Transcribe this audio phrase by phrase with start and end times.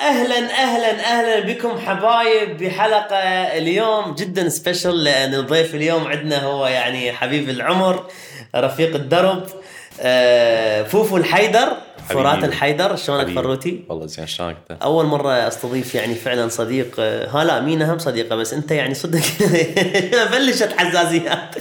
[0.00, 3.16] أهلا أهلا أهلا بكم حبايب بحلقة
[3.58, 8.06] اليوم جدا special لأن الضيف اليوم عندنا هو يعني حبيب العمر
[8.56, 9.42] رفيق الدرب
[10.00, 11.68] آه، فوفو الحيدر
[12.08, 12.44] فرات.
[12.44, 13.34] الحيدر شلونك.
[13.34, 17.98] فروتي؟ والله زين شلونك؟ أول مرة أستضيف يعني فعلا صديق آه، ها لا مينا هم
[17.98, 19.20] صديقة بس أنت يعني صدق
[20.32, 21.54] بلشت حزازيات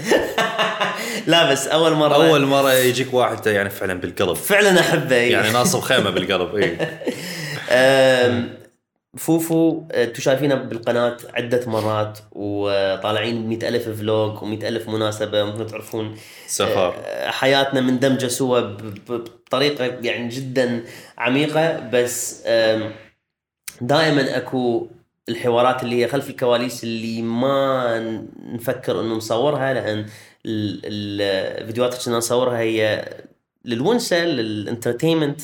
[1.27, 5.79] لا بس أول مرة أول مرة يجيك واحد يعني فعلا بالقلب فعلا أحبه يعني ناصب
[5.79, 6.77] خيمة بالقلب اي
[9.17, 16.15] فوفو أنتم شايفينه بالقناة عدة مرات وطالعين ب ألف vlog و ألف مناسبة ممكن تعرفون
[16.47, 16.93] سفر.
[16.97, 18.59] أه، حياتنا مندمجة سوا
[19.09, 20.83] بطريقة يعني جدا
[21.17, 21.89] عميقة.
[21.93, 22.41] بس
[23.81, 24.87] دائما أكو
[25.29, 27.99] الحوارات اللي هي خلف الكواليس اللي ما
[28.53, 29.99] نفكر إنه نصورها لأن
[30.45, 33.09] ال- ال- الفيديوهات اللي كنا نصورها هي
[33.65, 35.41] للونسة لل entertainment.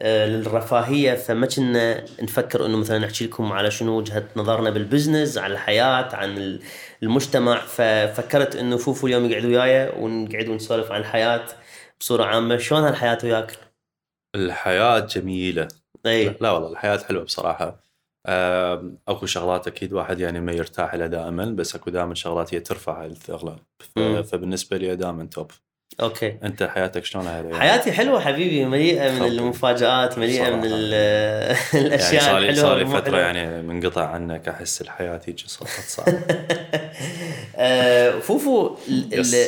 [0.00, 5.52] للرفاهية فما كنا نفكر إنه مثلا نحكي لكم على شنو وجهة نظرنا بال business عن
[5.52, 6.62] الحياة عن ال-
[7.02, 7.60] المجتمع.
[7.60, 11.44] ففكرت إنه فوفو اليوم يقعد وياي ونقعد ونسولف عن الحياة
[12.00, 12.56] بصورة عامة.
[12.56, 13.52] شلون هالحياة وياك؟
[14.34, 15.68] الحياة جميلة.
[16.06, 16.36] إي.
[16.40, 17.82] لا والله الحياة حلوة بصراحة.
[19.08, 23.08] أكو شغلات أكيد واحد يعني ما يرتاح لها دائما بس أكو دائما شغلات هي ترفع
[23.96, 24.22] مم.
[24.22, 25.50] فبالنسبة لي دائما top.
[26.00, 26.36] okay.
[26.42, 29.26] أنت حياتك شلونها هذه حياتي حلوة حبيبي مليئة من.
[29.26, 30.76] المفاجآت مليئة من صراحة.
[31.74, 33.20] يعني الاشياء لي الحلوة صار لي فترة حلوة.
[33.20, 36.20] يعني منقطع عنك أحس الحياة هيك صارت صعبه
[38.20, 38.76] فوفو.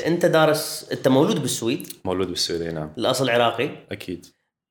[0.07, 2.91] أنت دارس أنت مولود بالسويد؟ مولود بالسعوديه نعم.
[2.99, 4.27] الأصل عراقي؟ أكيد.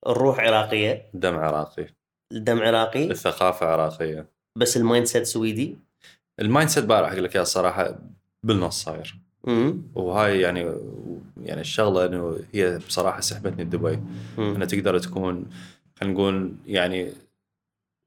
[0.07, 1.85] الروح عراقية؟ دم عراقي.
[2.31, 4.25] الدم عراقي؟ الثقافة عراقية.
[4.57, 5.77] بس ال mindset سويدي؟
[6.39, 7.99] ال mindset بقى راح أقول لك اياها الصراحه
[8.43, 9.15] بالنص صاير.
[9.95, 10.75] وهاي يعني
[11.43, 13.99] يعني الشغلة إنه هي بصراحة سحبتني دبي
[14.37, 14.55] أمم.
[14.55, 15.45] انه تقدر تكون
[15.99, 17.11] خلينا نقول يعني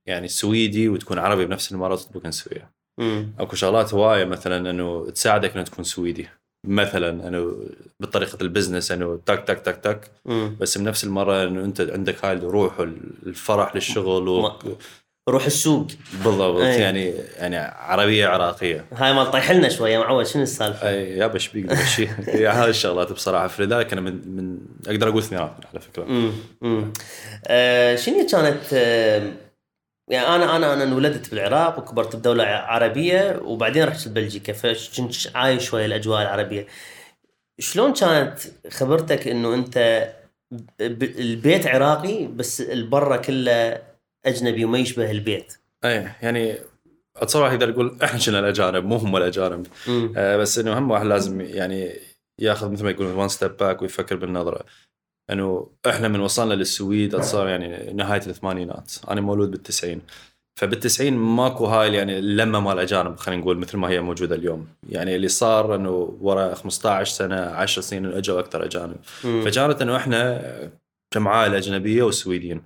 [0.06, 2.70] يعني سويدي وتكون عربي بنفس المره وتطبق نسويه
[3.00, 3.32] أمم.
[3.38, 6.28] أكو شغلات هواية مثلا إنه تساعدك انه تكون سويدي
[6.66, 7.56] مثلا إنه
[8.00, 10.10] بطريقة ال business إنه تك تك تك تك.
[10.60, 14.52] بس بنفس المرة إنه أنت عندك هاي الروح والفرح للشغل و...
[15.28, 15.86] روح السوق.
[16.24, 16.80] بالضبط أي.
[16.80, 18.84] يعني يعني عربية عراقية.
[18.92, 22.70] هاي ما طيح لنا شوية معود شنو السالفة؟ اي يا بش بيك شيء يعني هاي
[22.70, 26.02] الشغلات بصراحة فلذلك أنا من من أقدر أقول اثنيناتهم على فكرة.
[26.04, 26.32] امم
[26.62, 26.92] امم
[27.46, 29.32] آه شنو كانت آه
[30.08, 35.86] يعني أنا أنا أنا انولدت بالعراق وكبرت بدولة عربية وبعدين رحت بلجيكا فكنت عايش شوية
[35.86, 36.66] الأجواء العربية.
[37.58, 38.38] شلون كانت
[38.70, 40.06] خبرتك إنه أنت
[40.80, 43.85] البيت عراقي بس البرة كله
[44.26, 45.52] أجنبي وما يشبه البيت.
[45.84, 46.54] اي يعني
[47.16, 49.66] أتصور واحد يقدر يقول إحنا كنا الأجانب مو هم الأجانب.
[50.16, 51.92] آه بس إنه هم واحد لازم يعني
[52.40, 54.64] ياخذ مثل ما يقول one step back ويفكر بالنظرة.
[55.30, 58.92] إنه إحنا من وصلنا للسويد أتصور يعني نهاية الثمانينات.
[59.10, 60.00] أنا مولود بالتسعين.
[60.60, 64.68] فبالتسعين ماكو هاي يعني اللمة مال الاجانب خلينا نقول مثل ما هي موجودة اليوم.
[64.88, 68.96] يعني اللي صار إنه ورا 15 سنة 10 سنين إجوا أكثر أجانب.
[69.22, 70.42] فكانت إنه إحنا
[71.14, 72.62] كمعائله اجنبيه وسويديين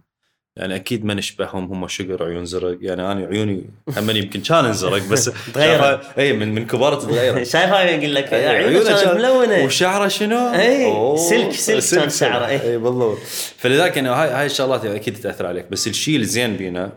[0.60, 2.78] يعني أكيد ما نشبههم هم شقر عيون زرق.
[2.81, 3.65] يعني أنا عيوني
[3.97, 6.19] هم يمكن كان انزرق بس تغيرت.
[6.19, 9.65] إي من من كبرت تغيرت شايف هاي يقول لك عيونه كانت كان- ملونة.
[9.65, 12.47] وشعره شنو؟ أوه، سلك- سلك كان شعره،.
[12.47, 12.78] إي.
[12.78, 13.19] بالضبط.
[13.56, 15.66] فلذلك إنه هاي هاي الشغلات يعني أكيد تأثر عليك.
[15.71, 16.92] بس الشيء الزين بينا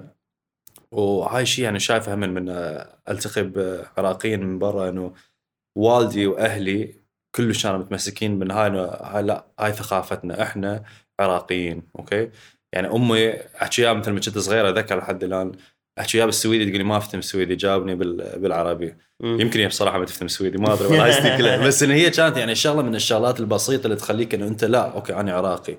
[0.92, 2.50] وهاي الشيء يعني شايفه هم من
[3.10, 5.14] ألتقي بعراقيين من برا إنه
[5.78, 6.96] والدي وأهلي
[7.36, 8.70] كلش كانوا متمسكين من هاي
[9.02, 10.84] هاي لا هاي ثقافتنا إحنا
[11.20, 12.30] عراقيين okay؟
[12.74, 15.52] يعني أمي احكيها مثل ما كنت صغير أتذكر لحد الآن
[16.00, 19.42] احكيها بالسويدي تقول لي ما أفتهم سويدي جاوبني بال- بالعربي مم.
[19.42, 22.56] يمكن هي بصراحة ما تفهم سويدي ما أدري هاي كلها بس إن هي كانت يعني
[22.56, 25.78] شغلة من الشغلات البسيطة اللي تخليك إنه أنت لا okay أنا عراقي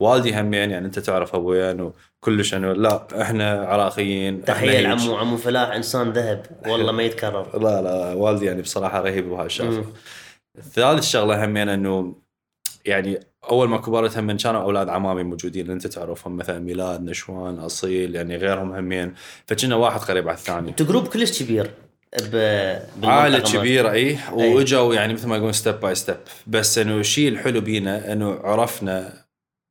[0.00, 1.92] والدي همين يعني أنت تعرف أبوين
[2.22, 4.80] وكلش انه لا إحنا عراقيين تحية.
[4.80, 9.46] لعمو عمو فلاح إنسان ذهب والله ما يتكرر لا لا والدي يعني بصراحة رهيب بهاي
[9.46, 9.84] الشغلة مم.
[10.72, 12.14] ثالث شغلة همين إنه
[12.84, 13.20] يعني
[13.50, 18.14] أول ما كبرت هم كانوا أولاد عمامي موجودين اللي أنت تعرفهم مثلا ميلاد نشوان أصيل
[18.14, 19.14] يعني غيرهم همين.
[19.46, 20.68] فكنا واحد قريب على الثاني.
[20.68, 21.70] أنتوا group كلش كبير
[22.32, 22.36] ب...
[23.04, 24.54] عائلة كبيرة اي أي.
[24.54, 26.16] وإجوا يعني مثل ما يقولون step by step
[26.46, 29.24] بس إنه الشيء الحلو بينا إنه عرفنا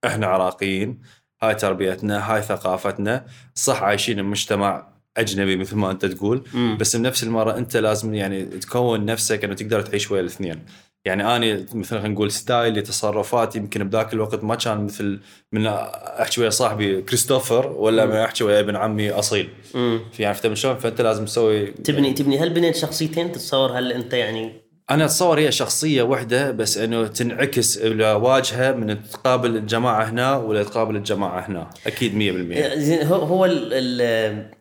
[0.05, 1.01] إحنا عراقيين
[1.41, 3.25] هاي تربيتنا هاي ثقافتنا.
[3.55, 4.87] صح عايشين بمجتمع
[5.17, 6.77] أجنبي مثل ما أنت تقول مم.
[6.79, 10.65] بس بنفس المرة أنت لازم يعني تكون نفسك إنه تقدر تعيش ويا الاثنين.
[11.05, 15.19] يعني أنا مثلا خلينا نقول ستايلي تصرفاتي يمكن بذاك الوقت ما كان مثل
[15.51, 19.49] من أحكي ويا صاحبي كريستوفر ولا من أحكي ويا ابن عمي أصيل.
[19.75, 19.99] مم.
[20.13, 24.13] في عرفت من شلون؟ فأنت لازم تسوي تبني تبني هل بنيت شخصيتين تتصور هل أنت
[24.13, 24.51] يعني؟
[24.91, 30.63] أنا أتصور هي شخصية واحدة بس إنه تنعكس إلى واجهة من تقابل الجماعة هنا ولا
[30.63, 31.69] تقابل الجماعة هنا.
[31.87, 34.51] أكيد 100% زين هو هو ال- ال-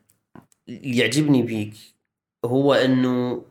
[0.69, 1.75] اللي يعجبني بيك
[2.45, 3.43] هو إنه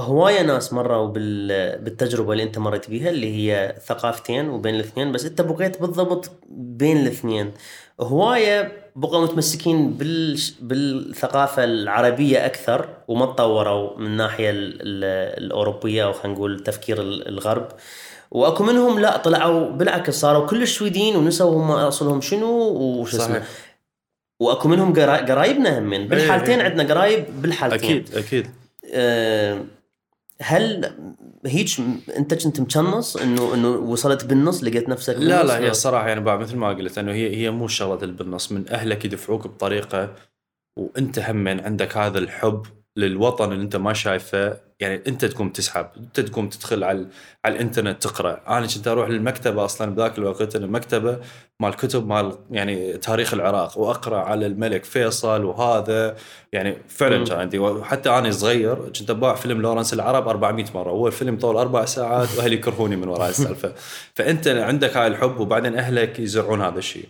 [0.00, 5.24] هواية ناس مروا بال- بالتجربة اللي انت مريت بيها اللي هي ثقافتين وبين الاثنين بس
[5.24, 7.52] انت بقيت بالضبط بين الاثنين.
[8.00, 10.40] هواية بقوا متمسكين بال...
[10.60, 14.56] بالثقافة العربية أكثر وما تطوروا من الناحية ال...
[14.82, 15.04] ال...
[15.44, 17.68] الأوروبية أو خلينا نقول تفكير ال- الغرب.
[18.30, 23.42] وأكو منهم لا طلعوا بالعكس صاروا كلش سويدين ونسوا هم أصلهم شنو وش اسمه.
[24.40, 26.66] وأكو منهم قرا- قرايبنا همين بالحالتين إيه.
[26.66, 27.90] عندنا قرايب بالحالتين.
[27.96, 28.50] أكيد أكيد.
[28.94, 29.60] أه
[30.42, 30.92] هل
[31.46, 31.68] هيك
[32.16, 36.20] انت كنت مشنص انه انه وصلت بالنص لقيت نفسك لا بالنص؟ لا هي الصراحه يعني
[36.20, 40.14] بعد مثل ما قلت إنه هي هي مو شغلة بالنص من أهلك يدفعوك بطريقة
[40.78, 42.66] وأنت هم عندك هذا الحب
[42.96, 47.06] للوطن اللي انت ما شايفه يعني انت تقوم تسحب انت تقوم تدخل على
[47.44, 48.40] على الإنترنت تقرأ.
[48.48, 51.18] أنا كنت أروح للمكتبة أصلا بذاك الوقت المكتبة
[51.60, 56.16] مال كتب مال يعني تاريخ العراق وأقرأ على الملك فيصل وهذا.
[56.52, 57.24] يعني فعلا.
[57.24, 61.56] كان عندي وحتى أنا صغير كنت اباع فيلم لورنس العرب 400 مرة هو الفيلم طول
[61.56, 63.72] أربع ساعات وأهلي يكرهوني من وراء السالفة.
[64.16, 67.08] فأنت عندك هاي الحب وبعدين أهلك يزرعون هذا الشيء.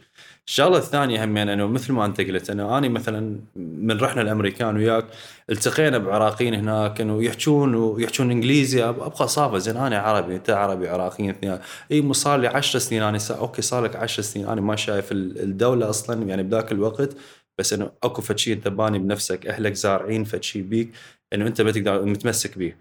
[0.48, 4.76] الشغلة الثانية هم يعني أنه مثل ما أنت قلت أنه أنا مثلا من رحنا الأمريكان
[4.76, 5.04] وياك
[5.50, 11.30] التقينا بعراقيين هناك أنه يحجون ويحجون إنجليزي ابقى صافه زين أنا عربي أنت عربي عراقيين
[11.30, 11.58] اثنين.
[11.92, 13.34] إي صار لي 10 سنين أنا سا...
[13.34, 14.46] okay صار لك 10 سنين.
[14.48, 17.16] أنا ما شايف ال- الدولة أصلا يعني بذاك الوقت
[17.58, 20.90] بس أنه أكو فد شيء أنت باني بنفسك أهلك زارعين فد شيء بيك
[21.32, 22.74] أنه أنت بتقدر متمسك به.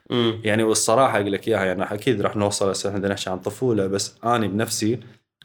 [0.43, 4.47] يعني والصراحة أقول لك إياها يعني أكيد راح نوصل هسه نحكي عن طفولة بس أنا
[4.47, 4.99] بنفسي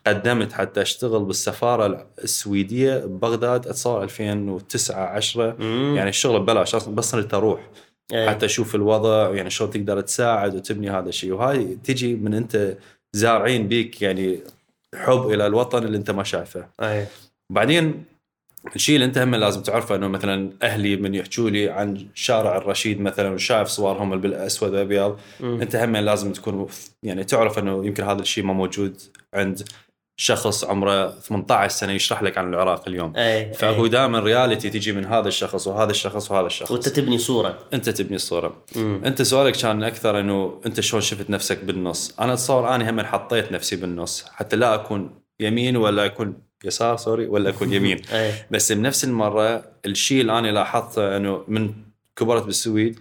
[0.06, 5.94] قدمت حتى اشتغل بالسفارة السويدية ببغداد اتصور 2009 10 مم.
[5.96, 7.70] يعني الشغل ببلاش بس صرت أروح
[8.12, 8.30] إيه.
[8.30, 12.76] حتى أشوف الوضع يعني شلون تقدر تساعد وتبني هذا الشيء وهاي تجي من أنت
[13.12, 14.40] زارعين بيك يعني
[14.94, 17.08] حب إلى الوطن اللي أنت ما شايفه إيه.
[17.50, 18.04] بعدين
[18.76, 23.00] الشيء اللي أنت هم لازم تعرفه إنه مثلا أهلي من يحكوا لي عن شارع الرشيد
[23.00, 25.18] مثلا وشايف صورهم بالاسود والأبيض.
[25.40, 26.66] أنت هم لازم تكون
[27.02, 29.00] يعني تعرف إنه يمكن هذا الشيء ما موجود
[29.34, 29.68] عند
[30.16, 33.52] شخص عمره 18 سنة يشرح لك عن العراق اليوم إيه.
[33.52, 33.86] فهو.
[33.86, 38.16] دائما رياليتي تجي من هذا الشخص وهذا الشخص وهذا الشخص وأنت تبني صورة أنت تبني
[38.16, 39.00] الصورة مم.
[39.04, 43.52] أنت سؤالك كان أكثر إنه أنت شلون شفت نفسك بالنص أنا اتصور أنا هم حطيت
[43.52, 46.34] نفسي بالنص حتى لا أكون يمين ولا أكون
[46.64, 48.46] يسار sorry ولا أكون يمين إيه.
[48.50, 51.74] بس بنفس المرة الشيء اللي أنا لاحظته إنه من
[52.16, 53.00] كبرت بالسويد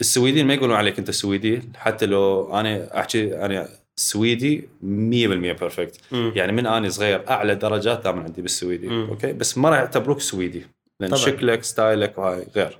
[0.00, 3.68] السويديين ما يقولون عليك أنت سويدي حتى لو أنا أحكي أنا
[4.00, 6.00] سويدي 100% perfect.
[6.12, 9.06] يعني من أنا صغير أعلى درجات دائما عندي بالسويدي مم.
[9.10, 10.66] okay بس ما راح يعتبروك سويدي
[11.00, 11.22] لأن طبعاً.
[11.22, 12.78] شكلك ستايلك وهاي غير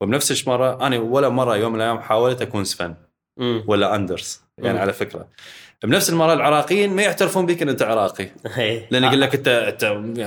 [0.00, 2.94] وبنفس المره أنا ولا مرة يوم من الأيام حاولت أكون Sven
[3.36, 3.64] مم.
[3.66, 4.80] ولا اندرس يعني مم.
[4.80, 5.28] على فكرة
[5.82, 8.28] بنفس المره العراقيين ما يعترفون بك إن أنت عراقي.
[8.58, 8.86] إيه.
[8.90, 9.08] لأن آه.
[9.08, 9.84] يقول لك انت أنت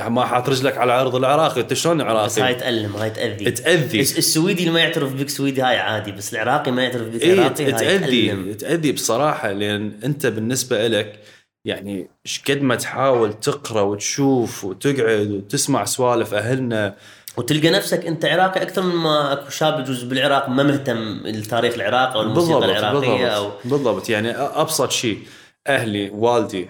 [0.08, 1.62] ما حاط رجلك على عرض العراقي.
[1.62, 3.52] أنت شلون بس هاي عراقي؟ تألم هاي تأذي.
[3.52, 4.00] تأذي.
[4.00, 7.40] الس- السويدي اللي ما يعترف بك سويدي هاي عادي بس العراقي ما يعترف بك اي
[7.40, 8.54] عراقي هاي تأذي تألم.
[8.54, 11.20] تأذي بصراحة لأن أنت بالنسبة لك
[11.66, 16.96] يعني إيش قد ما تحاول تقرأ وتشوف وتقعد وتسمع سوالف أهلنا.
[17.38, 22.14] وتلقى نفسك أنت عراقي أكثر من ما أكو شاب يجوز بالعراق ما مهتم لتاريخ العراق
[22.14, 23.66] أو الموسيقى بالضبط العراقية أو بالضبط.
[23.66, 25.20] بالضبط يعني أبسط شيء.
[25.68, 26.70] أهلي والدي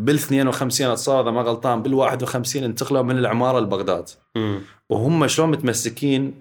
[0.00, 4.08] بال 52 اتصور اذا ما غلطان بال 51 انتقلوا من العمارة لبغداد.
[4.90, 6.34] وهم شلون متمسكين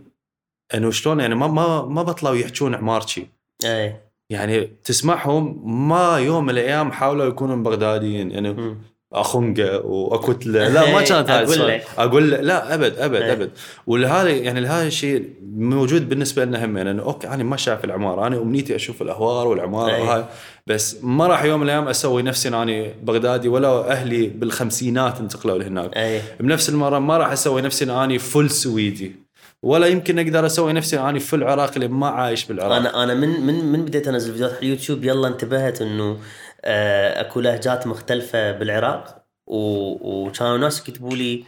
[0.74, 3.28] إنه شلون يعني ما ما ما بطلوا يحجون عمارتي
[3.66, 3.96] اي
[4.30, 8.78] يعني تسمعهم ما يوم من الأيام حاولوا يكونوا بغداديين يعني.
[9.14, 11.68] اخونقه واكتله لا ما كانت هاي السؤال.
[11.68, 11.86] لك.
[11.98, 13.32] أقول لك لا أبد أبد إيه.
[13.32, 13.52] أبد
[13.88, 18.38] ولهذا يعني لهذا الشيء موجود بالنسبة لنا هم انه okay أنا ما شايف العمارة أنا
[18.42, 20.02] امنيتي أشوف الأهوار والعمارة إيه.
[20.02, 20.26] وهاي
[20.68, 25.98] بس ما راح يوم من الأيام أسوي نفسي اني بغدادي ولا أهلي بالخمسينات انتقلوا لهناك
[25.98, 29.16] اي بنفس المرة ما راح أسوي نفسي اني full سويدي
[29.64, 33.42] ولا يمكن أقدر أسوي نفسي اني full عراقي اللي ما عايش بالعراق أنا أنا من
[33.42, 36.18] من من بديت أنزل فيديوهات على اليوتيوب يلا انتبهت إنه
[36.66, 41.46] اكو لهجات مختلفة بالعراق وكانوا ناس يكتبوا لي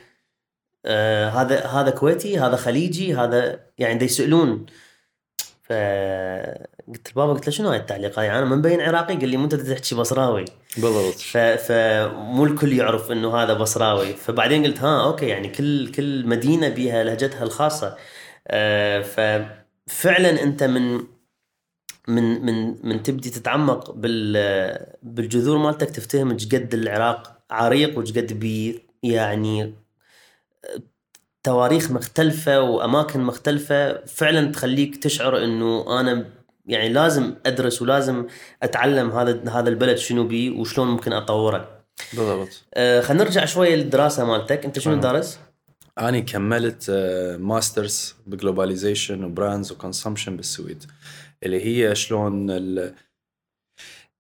[0.86, 4.66] آه، هذا هذا كويتي هذا خليجي هذا يعني دا يسألون.
[5.64, 9.44] فقلت لبابا قلت له شنو هاي التعليق هاي أنا من بين عراقي؟ قال لي مو
[9.44, 10.46] أنت تحكي بصراوي.
[10.78, 11.16] بالضبط.
[11.16, 11.38] ف...
[11.38, 14.14] فمو الكل يعرف إنه هذا بصراوي.
[14.14, 17.98] فبعدين قلت ها okay يعني كل كل مدينة بيها لهجتها الخاصة.
[18.48, 21.04] آه ففعلا أنت من
[22.08, 28.80] من من من تبدي تتعمق بال بالجذور مالتك تفتهم قد العراق عريق وإيش قد بيه
[29.04, 29.74] يعني
[31.44, 34.06] تواريخ مختلفة وأماكن مختلفة.
[34.06, 36.26] فعلا تخليك تشعر إنه أنا
[36.66, 38.26] يعني لازم أدرس ولازم
[38.64, 41.84] أتعلم هذا هذا البلد شنو بيه وشلون ممكن أطوره.
[42.14, 42.64] بالضبط.
[42.74, 44.66] آه خلينا نرجع شوية للدراسة مالتك.
[44.66, 45.00] أنت شنو آه.
[45.00, 45.40] دارس؟
[46.00, 50.84] اني كملت آه، master's ب globalization و brands و consumption بالسويد.
[51.44, 52.96] اللي هي شلون ال...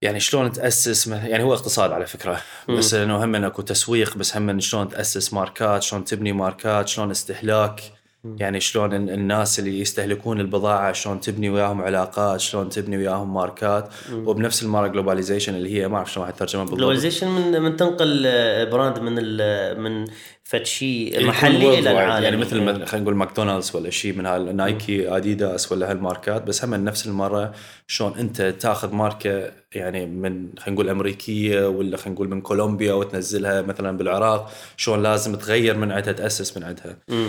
[0.01, 2.41] يعني شلون تأسس يعني هو اقتصاد على فكرة.
[2.69, 7.81] بس إنه هم أكو تسويق بس هم شلون تأسس ماركات شلون تبني ماركات شلون استهلاك.
[8.25, 13.89] يعني شلون ال- الناس اللي يستهلكون البضاعة شلون تبني وياهم علاقات شلون تبني وياهم ماركات
[14.11, 14.27] مم.
[14.27, 16.77] وبنفس المرة globalization اللي هي ما أعرف شلون الترجمه بالضبط.
[16.79, 20.05] جلوباليزيشن من من تنقل آه، brand من ال- من
[20.43, 21.79] فد شيء يكون محلي.
[21.79, 22.23] إلى العالم.
[22.23, 26.73] يعني مثل مثل خلينا نقول ماكدونالدز ولا شيء من هالنايكي اديداس ولا هالماركات بس هم
[26.75, 27.51] نفس المرة
[27.87, 33.61] شلون أنت تاخذ ماركة يعني من خلينا نقول أمريكية ولا خلينا نقول من كولومبيا وتنزلها
[33.61, 37.27] مثلا بالعراق شلون لازم تغير من عندها تأسس من عندها مم.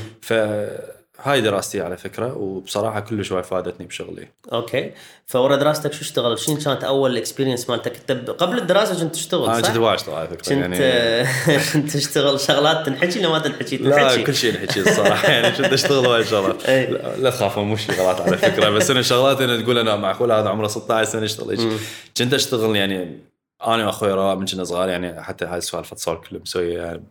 [1.14, 4.93] فهاي دراستي على فكرة وبصراحة كل شوي فادتني بشغلي okay
[5.26, 9.62] فورا دراستك شو اشتغل؟ شنو كانت أول experience مالتك؟ أنت قبل الدراسة كنت تشتغل أنا
[9.62, 11.26] صح؟ كنت واجد على فكرة كنت يعني
[11.73, 16.06] كنت تشتغل شغلات تنحكي ولا ما تنحكي؟ لا كل شيء نحكي الصراحة يعني كنت اشتغل
[16.06, 16.87] وايد شغلات إي.
[17.18, 20.68] لا, تخافون مو شغلات على فكرة بس أنا شغلات أنا تقول أنا معقول هذا عمره
[20.68, 21.78] 16 سنة يشتغل.
[22.16, 23.18] كنت أشتغل يعني
[23.66, 27.02] أنا وأخوي رواء من كنا صغار يعني حتى هاي السوالف صار كله مسوي يعني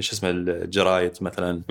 [0.00, 1.62] شو اسمه الجرايد مثلا.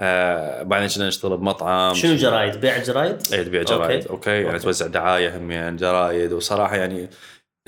[0.00, 4.10] آه بعدين كنا نشتغل بمطعم شنو جرايد؟ بيع جرايد؟ اي تبيع جرايد okay.
[4.10, 4.58] okay, يعني okay.
[4.58, 7.08] توزع دعاية هم يعني جرايد وصراحة يعني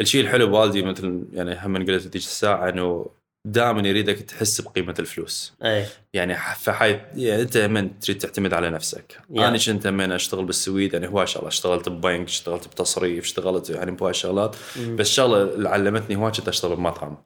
[0.00, 3.06] الشيء الحلو بوالدي مثل يعني هم قلت ذيك الساعة إنه
[3.46, 9.18] دائما يريدك تحس بقيمة الفلوس اي يعني فحي يعني أنت من تريد تعتمد على نفسك
[9.30, 9.48] يا.
[9.48, 14.14] أنا كنت من أشتغل بالسويد يعني هواي شغله اشتغلت ببنك اشتغلت بتصريف اشتغلت يعني بهواي
[14.14, 14.56] شغلات.
[14.78, 17.16] بس الشغله اللي علمتني هواي كنت أشتغل بمطعم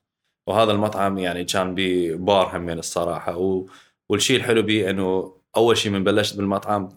[0.46, 3.66] وهذا المطعم يعني كان بي بار هم يعني الصراحة و...
[4.08, 6.88] والشيء الحلو بيه إنه أول شيء من بلشت بالمطعم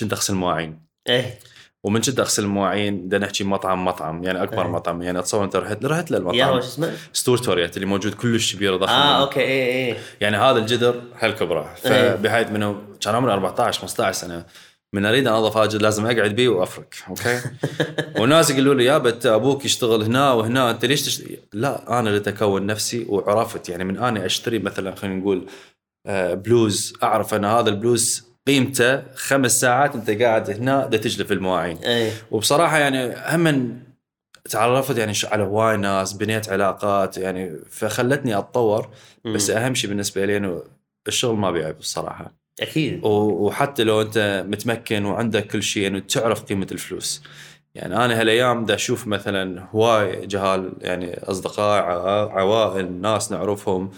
[0.00, 0.78] كنت أغسل مواعين.
[1.08, 1.24] اي
[1.84, 4.68] ومن كنت أغسل المواعين بدنا نحكي مطعم مطعم يعني أكبر أي.
[4.68, 5.02] مطعم.
[5.02, 6.36] يعني اتصور أنت رحت رحت للمطعم.
[6.60, 6.96] شو اسمه؟
[7.76, 12.16] اللي موجود كلش كبير ضخم آه okay اي اي يعني هذا الجدر هالكبره إيه.
[12.16, 14.44] فبحيث منه كان عمري 14 15 سنة.
[14.92, 17.40] من أريد انظف الجدر لازم أقعد بيه وأفرك okay؟
[18.20, 21.40] وناس يقولوا لي يابا انت أبوك يشتغل هنا وهنا أنت ليش تشت...
[21.52, 23.68] لا أنا اللي اكون نفسي وعرفت.
[23.68, 25.46] يعني من أنا أشتري مثلا خلينا نقول
[26.06, 31.76] آه، بلوز أعرف أن هذا البلوز قيمته خمس ساعات أنت قاعد هنا دا تجلف المواعين.
[31.76, 33.78] اي وبصراحة يعني هم
[34.50, 38.90] تعرفت يعني على هواي ناس بنيت علاقات يعني فخلتني أتطور.
[39.24, 40.62] بس أهم شيء بالنسبة لي إنه
[41.08, 42.39] الشغل ما بيعيب الصراحة.
[42.60, 43.00] أكيد.
[43.04, 47.22] وحتى لو أنت متمكن وعندك كل شيء انه تعرف قيمة الفلوس.
[47.74, 51.82] يعني أنا هالأيام دا أشوف مثلا هواي جهال يعني أصدقاء
[52.38, 53.90] عوائل ناس نعرفهم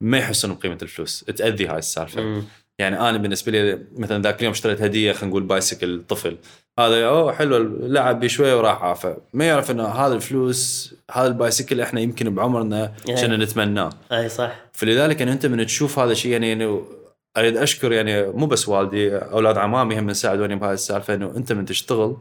[0.00, 1.24] ما يحسون بقيمة الفلوس.
[1.24, 2.42] تأذي هاي السالفة.
[2.78, 6.36] يعني أنا بالنسبة لي مثلا ذاك اليوم اشتريت هدية خلينا نقول بايسكل طفل.
[6.78, 9.16] هذا أوه حلو لعب بيه شوية وراح عافى.
[9.32, 13.20] ما يعرف إنه هذا الفلوس هذا ال bicycle إحنا يمكن بعمرنا يعني.
[13.20, 13.90] كنا نتمناه.
[14.12, 14.56] أي صح.
[14.72, 16.86] فلذلك يعني أنت من تشوف هذا الشيء يعني إنه
[17.36, 21.64] أريد أشكر يعني مو بس والدي أولاد عمامي هم ساعدوني بهاي السالفة إنه أنت من
[21.64, 22.16] تشتغل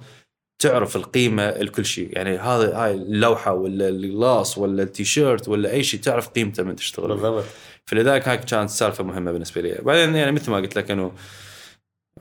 [0.59, 2.09] تعرف القيمة لكل شيء.
[2.11, 6.75] يعني هذا هاي اللوحة ولا ال glass ولا التيشيرت ولا أي شيء تعرف قيمته من
[6.75, 7.07] تشتغل.
[7.07, 7.43] بالضبط.
[7.85, 9.77] فلذلك هاي كانت سالفة مهمة بالنسبة لي.
[9.81, 11.11] بعدين يعني مثل ما قلت لك إنه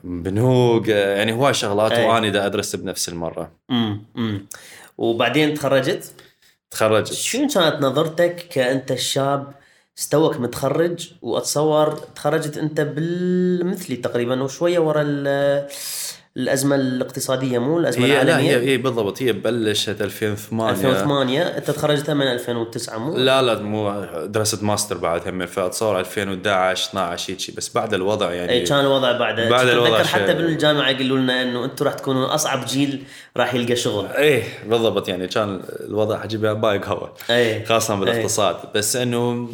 [0.03, 2.05] بنوك يعني هواي شغلات أي.
[2.05, 3.51] واني دا أدرس بنفس المرة.
[3.71, 4.45] امم امم
[4.97, 6.13] وبعدين تخرجت؟
[6.71, 7.13] تخرجت.
[7.13, 9.53] شنو كانت نظرتك كأنت الشاب
[9.99, 15.67] استوك متخرج وأتصور تخرجت أنت بالمثلي تقريبا وشويه ورا ال-
[16.37, 21.71] الأزمة الاقتصادية مو الأزمة هي لا العالمية؟ هي, هي بالضبط هي بلشت 2008 2008 أنت
[21.71, 27.57] تخرجت من 2009 مو؟ لا لا مو درست ماستر بعد هم فأتصور 2011 12 هيك
[27.57, 28.51] بس بعد الوضع يعني.
[28.51, 29.39] اي كان الوضع بعد.
[29.49, 33.03] بعد الوضع حتى شيء- بالجامعة يقولوا لنا إنه أنتم راح تكونوا أصعب جيل
[33.37, 34.05] راح يلقى شغل.
[34.07, 38.55] إيه بالضبط يعني كان الوضع حجي بايق هوا اي خاصة بالإقتصاد.
[38.75, 39.49] بس إنه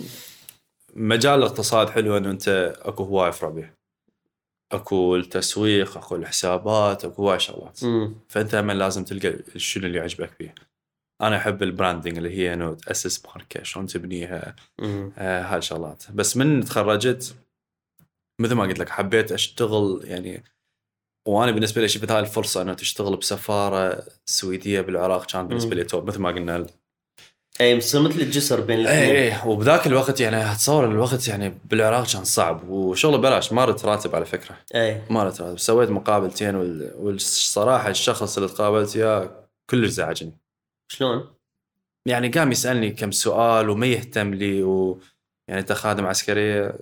[1.00, 3.70] مجال الاقتصاد حلو إنه أنت أكو هواي فرع به
[4.72, 7.80] أكو التسويق أكو الحسابات أكو هواي شغلات.
[8.28, 10.56] فأنت هم لازم تلقى شنو اللي يعجبك فيه.
[11.22, 14.56] أنا أحب ال branding اللي هي إنه تأسس ماركة شلون تبنيها.
[15.18, 16.12] آه هاي الشغلات.
[16.12, 17.36] بس من تخرجت
[18.42, 20.44] مثل ما قلت لك حبيت أشتغل يعني
[21.28, 26.08] وأنا بالنسبة لي شفت هاي الفرصة إنه تشتغل بسفارة سويدية بالعراق كان بالنسبة لي top.
[26.08, 26.68] مثل ما قلنا
[27.62, 29.16] أي مصير مثل الجسر بين اي الاثنين.
[29.46, 34.26] اي وبذاك الوقت يعني اتصور الوقت يعني بالعراق كان صعب وشغل بلاش ما راتب على
[34.26, 34.56] فكرة.
[34.76, 35.02] أي.
[35.10, 35.58] ما راتب.
[35.60, 39.30] سويت مقابلتين وال- والصراحة الشخص اللي تقابلت اياه
[39.70, 40.32] كلش زعجني.
[40.92, 41.28] شلون؟
[42.06, 45.00] يعني قام يسألني كم سؤال وما يهتم لي و
[45.48, 46.74] يعني أنت خادم عسكريه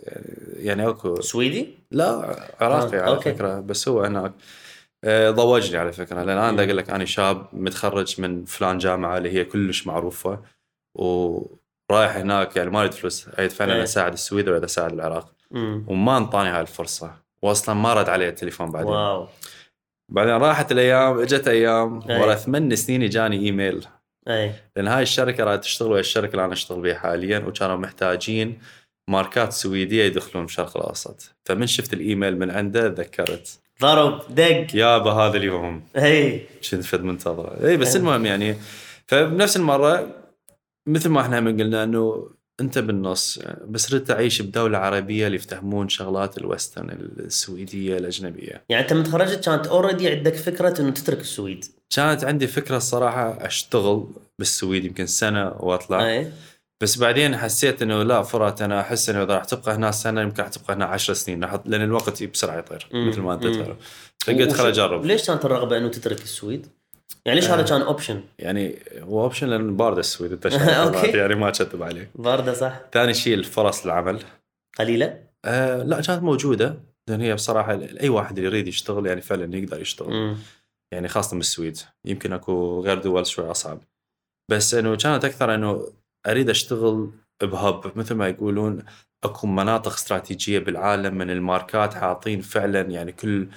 [0.56, 3.34] يعني أكو سويدي؟ لا عراقي آه، على okay.
[3.34, 4.32] فكرة بس هو هناك.
[5.04, 9.30] آه، ضوجني على فكرة لأن أنا أقول لك أنا شاب متخرج من فلان جامعة اللي
[9.34, 10.40] هي كلش معروفة.
[10.98, 13.84] ورايح هناك يعني ما اريد فلوس اريد فعلا إيه.
[13.84, 15.34] أساعد السويد ولا أساعد العراق.
[15.52, 15.86] مم.
[15.88, 17.12] وما انطاني هاي الفرصة.
[17.42, 18.90] واصلا ما رد علي التليفون بعدين.
[18.90, 19.28] wow.
[20.10, 22.22] بعدين راحت الأيام إجت أيام إيه.
[22.22, 23.88] ورا ثمان سنين إجاني إيميل.
[24.28, 28.60] اي لأن هاي الشركة راح تشتغل ويا الشركة اللي أنا أشتغل بها حاليا وكانوا محتاجين
[29.10, 31.36] ماركات سويدية يدخلون بالشرق الأوسط.
[31.46, 34.68] فمن شفت الإيميل من عنده تذكرت ضرب دق.
[34.74, 35.84] يابا هذا اليوم.
[35.96, 37.68] اي كنت فد منتظره.
[37.68, 38.02] اي بس إيه.
[38.02, 38.56] المهم يعني
[39.08, 40.08] فبنفس المرة
[40.88, 42.30] مثل ما إحنا هم قلنا انه
[42.60, 46.90] انت بالنص بس ردت تعيش بدولة عربية اللي يفتهمون شغلات ال western
[47.20, 48.64] السويدية الأجنبية.
[48.70, 51.66] يعني أنت من تخرجت كانت already عندك فكرة إنه تترك السويد.
[51.96, 54.08] كانت عندي فكرة الصراحة أشتغل
[54.40, 56.08] بالسويد يمكن سنة وأطلع.
[56.08, 56.32] أي.
[56.82, 60.44] بس بعدين حسيت إنه لا فرات أنا أحس إنه إذا راح تبقى هنا سنة يمكن
[60.44, 61.40] راح تبقى هنا 10 سنين.
[61.66, 62.88] لأن الوقت بسرعة يطير.
[62.94, 63.48] مثل ما أنت.
[63.48, 63.78] تعرف
[64.20, 65.06] فقلت خل أجرب.
[65.06, 66.68] ليش كانت الرغبة إنه تترك السويد؟
[67.26, 67.56] يعني ليش آه.
[67.56, 70.46] هذا كان option؟ يعني هو option لأن بارده السويد أنت.
[71.16, 74.20] يعني ما اكذب عليك بارده صح؟ ثاني شيء الفرص العمل
[74.80, 76.78] قليلة؟ آه لا كانت موجودة
[77.10, 80.38] لأن هي بصراحة أي واحد يريد يشتغل يعني فعلا يقدر يشتغل مم.
[80.94, 83.80] يعني خاصة بالسويد يمكن أكو غير دول شوي أصعب
[84.52, 85.88] بس إنه كانت أكثر إنه
[86.28, 87.12] أريد أشتغل
[87.44, 88.84] ب hub مثل ما يقولون
[89.24, 93.48] أكو مناطق استراتيجية بالعالم من الماركات حاطين فعلا يعني كل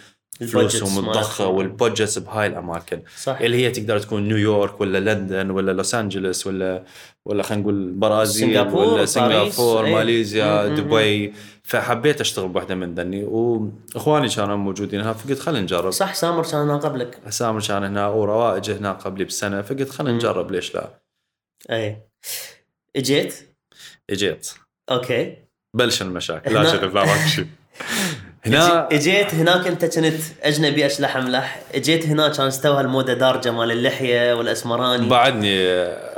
[0.47, 1.47] فلوسهم الضخمة.
[1.47, 3.02] وال budgets بهاي الأماكن.
[3.23, 3.40] صح.
[3.40, 6.85] اللي هي تقدر تكون نيويورك ولا لندن ولا لوس انجلوس ولا
[7.26, 9.94] ولا خلينا نقول البرازيل سنغافور، ولا سنغافور إيه.
[9.94, 11.35] ماليزيا مم، دبي.
[11.64, 15.90] فحبيت أشتغل بوحدة من ذني وإخواني كانوا موجودين هنا فقلت خلينا نجرب.
[15.90, 17.18] صح سامر كان هنا قبلك.
[17.28, 20.16] سامر كان هنا وروائج هنا قبلي بسنة فقلت خلينا.
[20.16, 21.00] نجرب ليش لا.
[21.70, 21.97] اي
[22.97, 23.35] إجيت؟
[24.11, 24.50] إجيت.
[24.90, 25.37] أوكي.
[25.76, 26.54] بلش المشاكل.
[26.54, 27.47] لا شرف لا ماكو شيء.
[28.47, 33.73] هنا اجيت هناك انت كنت اجنبي اشلح املح اجيت هنا كان استوى الموضه دارجة مال
[33.73, 35.56] اللحية والاسمراني بعدني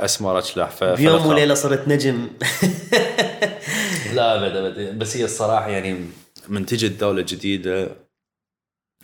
[0.05, 0.69] اسمر اشلح.
[0.83, 2.27] بيوم وليلة صرت نجم
[4.15, 6.05] لا أبد أبد بس هي الصراحة يعني
[6.47, 7.89] من تجي الدولة جديده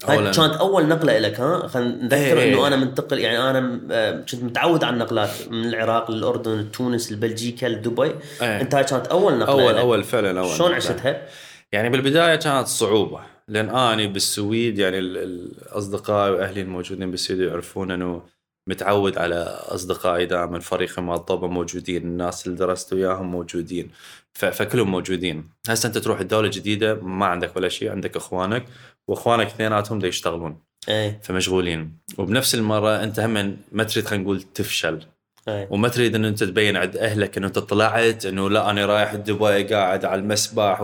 [0.06, 2.54] هاي اولا كانت أول نقلة لك ها خلينا نذكر إيه، إيه.
[2.54, 7.66] إنه أنا منتقل يعني أنا آه، كنت متعود على النقلات من العراق للأردن تونس لبلجيكا
[7.66, 8.62] لدبي إيه.
[8.62, 9.80] أنت هاي كانت أول نقلة اول لك.
[9.80, 10.74] أول فعلا أول شلون.
[10.74, 11.28] عشتها؟
[11.72, 18.22] يعني بالبداية كانت صعوبة لأن اني بالسويد يعني ال- الأصدقاء وأهلي الموجودين بالسويد يعرفون إنه
[18.70, 19.36] متعود على
[19.68, 23.92] أصدقائي دائما فريقي مال الطوبة موجودين الناس اللي درست وياهم موجودين
[24.34, 25.50] فكلهم موجودين.
[25.70, 28.66] هسه أنت تروح لدولة جديده ما عندك ولا شيء عندك إخوانك
[29.08, 30.58] وإخوانك اثنيناتهم دا يشتغلون
[30.90, 31.98] إيه فمشغولين.
[32.18, 35.00] وبنفس المرة أنت هم ما تريد خلينا نقول تفشل
[35.48, 39.16] إيه وما تريد ان أنت تبين عند أهلك إنه أنت طلعت إنه لا أنا رايح
[39.16, 40.82] دبي قاعد على المسبح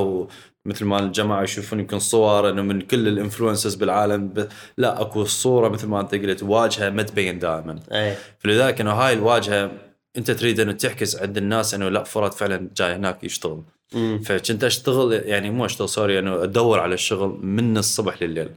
[0.66, 4.48] ومثل ما الجماعة يشوفون يمكن صور إنه من كل ال influencers بالعالم ب...
[4.78, 7.80] لا أكو الصورة مثل ما أنت قلت واجهة ما تبين دائما.
[7.92, 9.72] إيه فلذلك إنه هاي الواجهة
[10.18, 13.64] أنت تريد إنه تعكس عند الناس إنه لا فرد فعلا جاي هناك يشتغل.
[13.94, 14.22] مم.
[14.26, 18.50] فكنت أشتغل يعني مو أشتغل sorry إنه أدور على الشغل من الصبح لليل.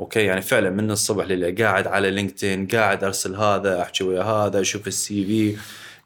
[0.00, 4.60] okay؟ يعني فعلا من الصبح لليل قاعد على LinkedIn قاعد أرسل هذا أحكي ويا هذا
[4.60, 5.56] أشوف ال CV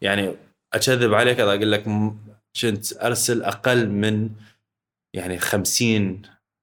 [0.01, 0.35] يعني
[0.73, 1.83] أكذب عليك اذا أقول لك
[2.61, 4.29] كنت أرسل أقل من
[5.15, 6.21] يعني 50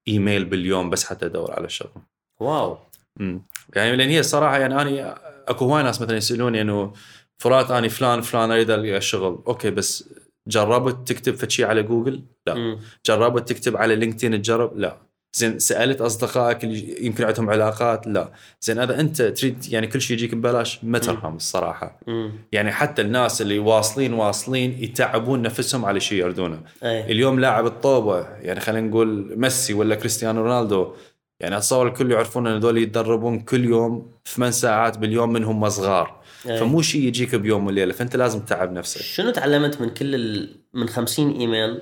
[0.09, 2.03] إيميل باليوم بس حتى أدور على شغل
[2.41, 2.79] wow
[3.21, 3.43] امم
[3.77, 6.93] يعني لأن هي الصراحة يعني أنا أكو هواي ناس مثلا يسألوني إنه
[7.39, 10.09] فرات أني فلان فلان أريد ألقى شغل okay بس
[10.49, 12.79] جربت تكتب فشي على جوجل؟ لا مم.
[13.07, 14.97] جربت تكتب على LinkedIn تجرب؟ لا
[15.35, 18.33] زين سألت أصدقائك اللي يمكن عندهم علاقات؟ لا.
[18.61, 22.01] زين اذا أنت تريد يعني كل شيء يجيك ببلاش؟ ما ترهم الصراحة.
[22.07, 22.33] مم.
[22.53, 28.27] يعني حتى الناس اللي واصلين واصلين يتعبون نفسهم على شيء يردونه إيه اليوم لاعب الطوبة
[28.29, 30.95] يعني خلينا نقول ميسي ولا كريستيانو رونالدو.
[31.41, 36.23] يعني أتصور الكل يعرفون إن هذول يتدربون كل يوم ثمان ساعات باليوم منهم صغار.
[36.47, 36.57] إيه.
[36.57, 39.01] فمو شيء يجيك بيوم وليلة فأنت لازم تتعب نفسك.
[39.01, 40.57] شنو تعلمت من كل ال...
[40.75, 41.81] من 50 إيميل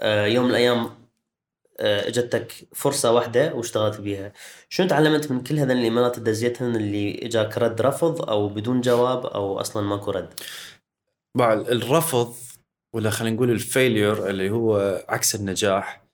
[0.00, 0.90] آه يوم من الأيام
[1.80, 4.32] اجتك فرصة واحدة واشتغلت بيها.
[4.68, 9.26] شنو تعلمت من كل هذين الإيميلات اللي دزيتهن اللي إجاك رد رفض أو بدون جواب
[9.26, 10.40] أو أصلا ماكو رد؟
[11.36, 12.34] بعد الرفض
[12.94, 16.04] ولا خلينا نقول ال failure اللي هو عكس النجاح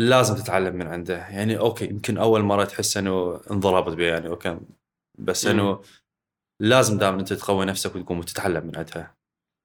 [0.00, 1.16] لازم تتعلم من عنده.
[1.16, 4.60] يعني okay يمكن أول مرة تحس إنه انضربت بيه يعني okay.
[5.18, 5.46] بس.
[5.46, 5.82] إنه
[6.62, 9.14] لازم دائما أنت تقوي نفسك وتقوم وتتعلم من عندها.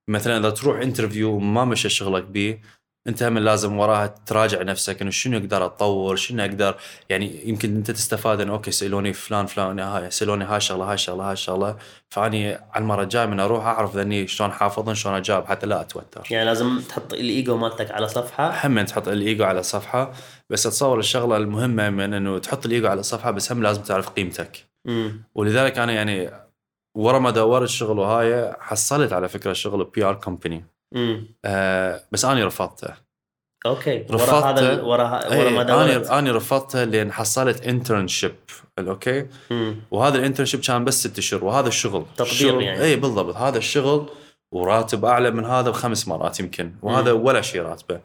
[0.10, 2.62] مثلا إذا تروح interview وما مشى شغلك بيه
[3.08, 6.76] انت هم لازم وراها تراجع نفسك انه شنو أقدر اتطور شنو أقدر
[7.10, 11.24] يعني يمكن انت تستفاد انه okay سألوني فلان فلان هاي سألوني هاي الشغله هاي الشغله
[11.24, 11.78] هاي الشغله
[12.10, 16.28] فأني على المرة الجاية من أروح أعرف ذني شلون حافظن شلون أجاوب حتى لا أتوتر.
[16.32, 20.14] يعني لازم تحط الإيجو مالتك على صفحة؟ هم تحط الإيجو على صفحة
[20.50, 24.66] بس اتصور الشغلة المهمة من إنه تحط الإيجو على صفحة بس هم لازم تعرف قيمتك.
[24.88, 26.30] امم ولذلك أنا يعني
[26.96, 30.66] ورا ما دورت شغل وهاي حصلت على فكرة شغل PR company.
[31.46, 32.94] آه بس أني رفضته.
[33.66, 34.06] okay.
[34.10, 38.36] ورا رفضت- هذا ورا ورا ما إيه دورت؟ أنا أنا رفضتها لأن حصلت internship
[38.80, 39.26] okay.
[39.92, 42.06] وهذا ال internship كان بس ست شهور وهذا الشغل.
[42.20, 42.82] الشغل- يعني.
[42.84, 43.36] اي بالضبط.
[43.36, 44.10] هذا الشغل
[44.52, 47.26] وراتب أعلى من هذا بخمس مرات يمكن وهذا مم.
[47.26, 48.00] ولا شيء راتبه.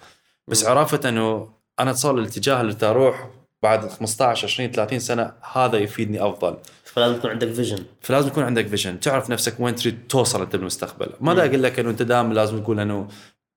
[0.48, 0.70] بس مم.
[0.70, 1.48] عرفت إنه
[1.80, 3.28] أنا اتصور الاتجاه اللي تروح
[3.62, 6.56] بعد 15 20 30 سنة هذا يفيدني أفضل.
[6.94, 11.12] فلازم يكون عندك vision فلازم يكون عندك vision تعرف نفسك وين تريد توصل انت بالمستقبل
[11.20, 11.46] ما دا.
[11.46, 13.08] أقول لك إنه أنت دائما لازم تقول إنه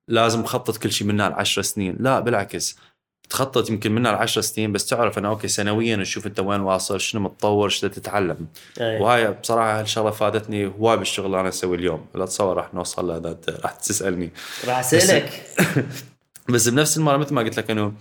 [0.08, 1.96] لازم مخطط كل شيء منها العشر سنين.
[2.00, 2.76] لا بالعكس.
[3.30, 7.20] تخطط يمكن منها العشر سنين بس تعرف إنه okay سنويا تشوف أنت وين واصل شنو
[7.20, 8.46] متطور شنو تتعلم.
[8.80, 9.00] أي.
[9.00, 12.06] وهاي بصراحة هالشغلة فادتني هواي بالشغل اللي أنا أسويه اليوم.
[12.14, 14.30] لا تصور راح نوصل له اذا انت راح تسألني.
[14.66, 15.46] راح أسألك.
[16.52, 17.92] بس بنفس المرة مثل ما قلت لك إنه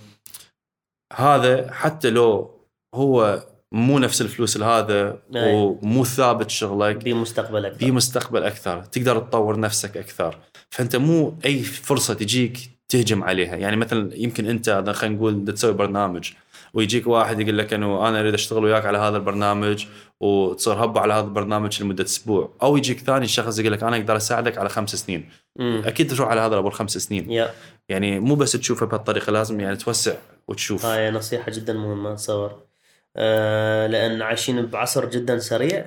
[1.13, 2.60] هذا حتى لو
[2.96, 3.43] هو
[3.74, 5.54] مو نفس الفلوس هذا أي.
[5.56, 7.04] ومو ثابت شغلك.
[7.04, 8.84] بمستقبلك في مستقبل أكثر.
[8.84, 10.38] تقدر تطور نفسك أكثر.
[10.70, 12.58] فأنت مو أي فرصة تجيك
[12.90, 13.56] تهجم عليها.
[13.56, 16.32] يعني مثلا يمكن أنت خلينا نقول تسوي برنامج
[16.74, 19.86] ويجيك واحد يقول لك أنه أنا أريد أشتغل وياك على هذا البرنامج
[20.20, 22.54] وتصير هبة على هذا البرنامج لمدة أسبوع.
[22.62, 25.30] أو يجيك ثاني شخص يقول لك أنا أقدر أساعدك على خمس سنين.
[25.60, 25.82] مم.
[25.86, 27.32] أكيد تروح على هذا ابو الخمس سنين.
[27.32, 27.54] يا.
[27.90, 30.14] يعني مو بس تشوفه بهالطريقة لازم يعني توسع
[30.48, 30.86] وتشوف.
[30.86, 32.73] هاي نصيحة جدا مهمة اتصور
[33.17, 35.86] آه لأن عايشين بعصر جدا سريع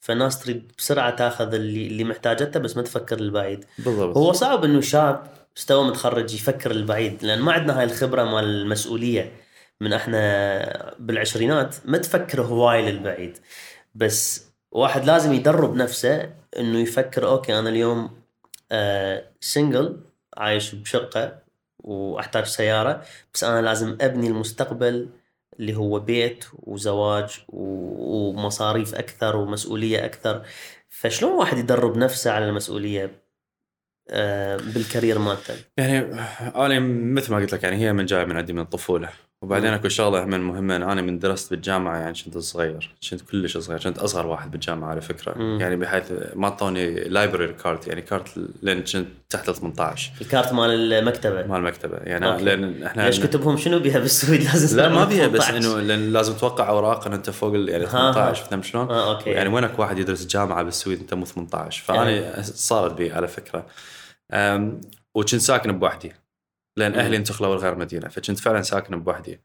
[0.00, 3.64] فالناس تريد بسرعة تاخذ اللي اللي محتاجته بس ما تفكر للبعيد.
[3.78, 4.16] بالضبط.
[4.16, 9.32] هو صعب إنه شاب مستوى متخرج يفكر للبعيد لأن ما عندنا هاي الخبرة مال المسؤولية
[9.80, 13.38] من إحنا بالعشرينات ما تفكر هواي للبعيد.
[13.94, 18.10] بس واحد لازم يدرب نفسه إنه يفكر okay أنا اليوم
[18.72, 20.00] آه single
[20.36, 21.38] عايش بشقة
[21.78, 23.02] وأحتاج سيارة
[23.34, 25.08] بس أنا لازم أبني المستقبل
[25.60, 30.42] اللي هو بيت وزواج ومصاريف أكثر ومسؤولية أكثر.
[30.88, 33.10] فشلون واحد يدرب نفسه على المسؤولية
[34.10, 35.98] آه بال career مالته؟ يعني
[36.40, 36.78] أنا
[37.14, 39.25] مثل ما قلت لك يعني هي من جاية من عندي من الطفولة.
[39.42, 39.72] وبعدين.
[39.72, 43.98] أكو شغلة من مهمة أنا من درست بالجامعة يعني كنت صغير كنت كلش صغير كنت
[43.98, 45.58] أصغر واحد بالجامعة على فكرة مم.
[45.60, 48.30] يعني بحيث ما أعطوني library card يعني كارت
[48.62, 52.44] لأن كنت تحت ال 18 الكارت مال المكتبة مال المكتبة يعني okay.
[52.44, 55.56] لأن إحنا ليش كتبهم شنو بيها بالسويد لازم لا ما بيها بس 18.
[55.56, 58.46] إنه لأن لازم توقع اوراق ان أنت فوق يعني ها، 18 ها.
[58.46, 62.42] فهمت شلون؟ آه okay يعني وين أكو واحد يدرس جامعة بالسويد أنت مو 18 فأنا
[62.42, 63.66] صارت بي على فكرة
[65.14, 66.12] وكنت ساكن بوحدي
[66.76, 66.94] لأن.
[66.94, 69.40] أهلي انتقلوا لغير مدينة فكنت فعلا ساكن بوحدي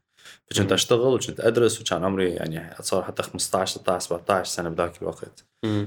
[0.50, 0.72] فكنت.
[0.72, 5.44] أشتغل وكنت أدرس وكان عمري يعني اتصور حتى 15 16 17 سنة بذاك الوقت.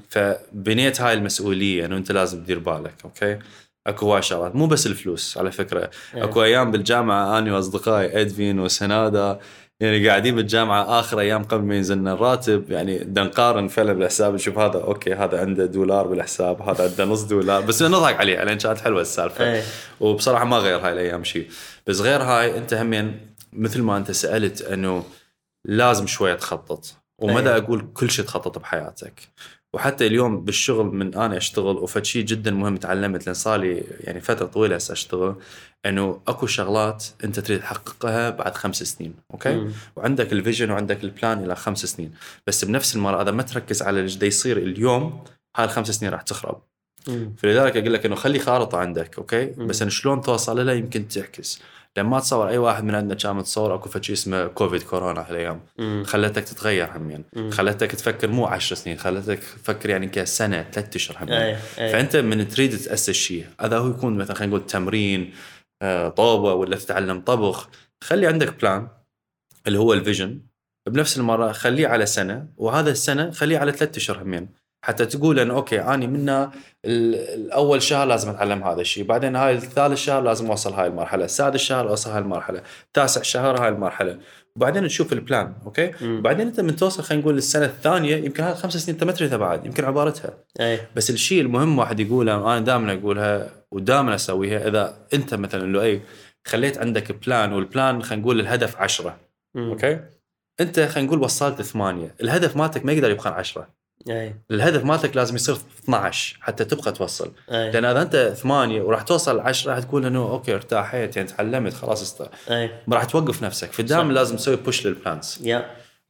[0.09, 3.39] فبنيت هاي المسؤولية إنه أنت لازم تدير بالك okay
[3.87, 4.55] اكو هواي شغلات.
[4.55, 5.89] مو بس الفلوس على فكرة.
[6.15, 6.23] إيه.
[6.23, 9.39] اكو أيام بالجامعة أنا وأصدقائي إدفين وسنادا
[9.79, 14.81] يعني قاعدين بالجامعة آخر أيام قبل ما ينزلنا الراتب يعني نقارن فعلا بالحساب نشوف هذا
[14.81, 19.01] okay هذا عنده دولار بالحساب هذا عنده نص دولار بس نضحك عليه لأن كانت حلوة
[19.01, 19.53] السالفة.
[19.53, 19.63] إيه.
[19.99, 21.47] وبصراحة ما غير هاي الأيام شيء
[21.87, 23.19] بس غير هاي أنت همين
[23.53, 25.03] مثل ما أنت سألت إنه
[25.65, 26.85] لازم شوية تخطط.
[27.19, 27.63] ومدى أيوة.
[27.63, 29.29] أقول كل شيء تخطط بحياتك.
[29.75, 34.21] وحتى اليوم بالشغل من أنا أشتغل وفد شيء جدا مهم تعلمت لأن صار لي يعني
[34.21, 35.35] فترة طويلة هسه أشتغل
[35.85, 39.71] إنه أكو شغلات أنت تريد تحققها بعد خمس سنين okay مم.
[39.95, 42.11] وعندك ال vision وعندك ال plan إلى خمس سنين
[42.47, 45.23] بس بنفس المرة إذا ما تركز على اللي يصير اليوم
[45.57, 46.61] هاي الخمس سنين راح تخرب
[47.07, 47.35] مم.
[47.37, 49.67] فلذلك أقول لك إنه خلي خارطة عندك okay مم.
[49.67, 51.61] بس إنه شلون توصل لها يمكن تعكس
[51.97, 55.61] لما ما تصور أي واحد من عندنا كان متصور أكو شيء اسمه كوفيد كورونا هالأيام.
[56.03, 57.51] خلتك تتغير همين مم.
[57.51, 62.47] خلتك تفكر مو عشر سنين خلتك تفكر يعني كسنه ثلاث أشهر همين إيه فأنت من
[62.47, 65.33] تريد تأسس شيء هذا هو يكون مثلا خلينا نقول تمرين
[65.81, 67.69] آه، طوبه ولا تتعلم طبخ.
[68.03, 68.87] خلي عندك plan
[69.67, 70.41] اللي هو ال vision.
[70.89, 74.49] بنفس المرة خليه على سنة وهذا السنة خليه على ثلاث أشهر همين
[74.85, 76.49] حتى تقول انه okay أني من
[76.85, 81.59] الأول شهر لازم أتعلم هذا الشيء بعدين هاي الثالث شهر لازم أوصل هاي المرحلة السادس
[81.59, 82.61] شهر أوصل هاي المرحلة
[82.93, 84.17] تاسع شهر هاي المرحلة.
[84.55, 86.21] وبعدين تشوف ال plan okay؟ مم.
[86.21, 89.37] بعدين أنت من توصل خلينا نقول للسنه الثانية يمكن هذا خمس سنين أنت ما تريدها
[89.37, 90.33] بعد يمكن عبرتها.
[90.59, 90.79] أي.
[90.95, 96.01] بس الشيء المهم واحد يقوله أنا دائما أقولها ودائما أسويها إذا أنت مثلا لو اي
[96.47, 99.17] خليت عندك plan وال plan خلينا نقول الهدف 10
[99.57, 99.99] okay؟
[100.59, 103.67] أنت خلينا نقول وصلت ثمانية الهدف مالتك ما يقدر يبقى 10
[104.09, 104.35] أي.
[104.51, 107.71] الهدف مالتك لازم يصير 12 حتى تبقى توصل أي.
[107.71, 112.01] لأن إذا أنت ثمانية وراح توصل 10 راح تقول إنه okay ارتاحيت يعني تعلمت خلاص
[112.01, 112.29] است...
[112.49, 112.83] إيه.
[112.89, 115.61] راح توقف نفسك فدائما لازم تسوي push لل plans yeah.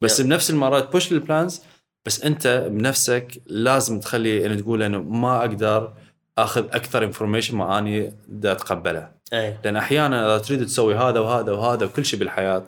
[0.01, 0.23] بس yeah.
[0.23, 1.61] بنفس المرة ت push لل plans
[2.05, 5.93] بس أنت بنفسك لازم تخلي إنه تقول إنه ما أقدر
[6.37, 9.59] آخذ أكثر information ما اني أتقبله إيه.
[9.63, 12.67] لأن أحيانا إذا تريد تسوي هذا وهذا وهذا وكل شيء بالحياة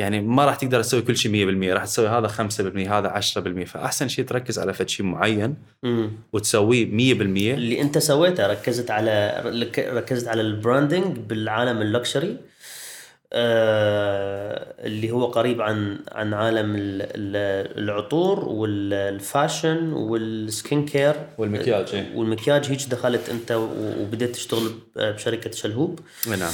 [0.00, 1.32] يعني ما راح تقدر تسوي كل شيء
[1.70, 2.40] 100% راح تسوي هذا 5%
[2.88, 3.20] هذا
[3.62, 5.54] 10% فأحسن شيء تركز على فد شيء معين
[6.32, 9.42] وتسويه 100% اللي أنت سويته ركزت على
[9.78, 12.36] ركزت على ال branding بالعالم ال luxury
[13.32, 21.14] آه اللي هو قريب عن عن عالم ال- ال- العطور وال fashion وال skin care
[21.38, 22.12] والمكياج إيه.
[22.16, 23.52] والمكياج هيك دخلت أنت
[24.00, 26.00] وبديت تشتغل بشركة شلهوب.
[26.28, 26.52] نعم.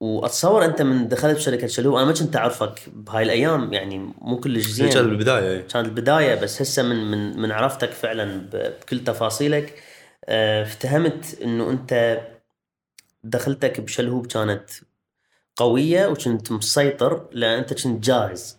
[0.00, 4.66] واتصور انت من دخلت بشركة شلهوب أنا ما كنت اعرفك بهاي الأيام يعني مو كلش
[4.66, 5.10] زين كان زين.
[5.10, 5.60] بالبداية إيه.
[5.60, 9.82] كانت البدايه بس هسه من من من عرفتك فعلا بكل تفاصيلك.
[10.24, 12.20] أه، افتهمت انه انت
[13.24, 14.70] دخلتك بشلهوب كانت
[15.56, 18.56] قوية وكنت مسيطر لأن انت كنت جاهز.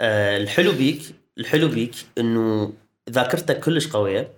[0.00, 1.02] أه، الحلو بيك
[1.38, 2.72] الحلو بيك انه
[3.10, 4.32] ذاكرتك كلش قوية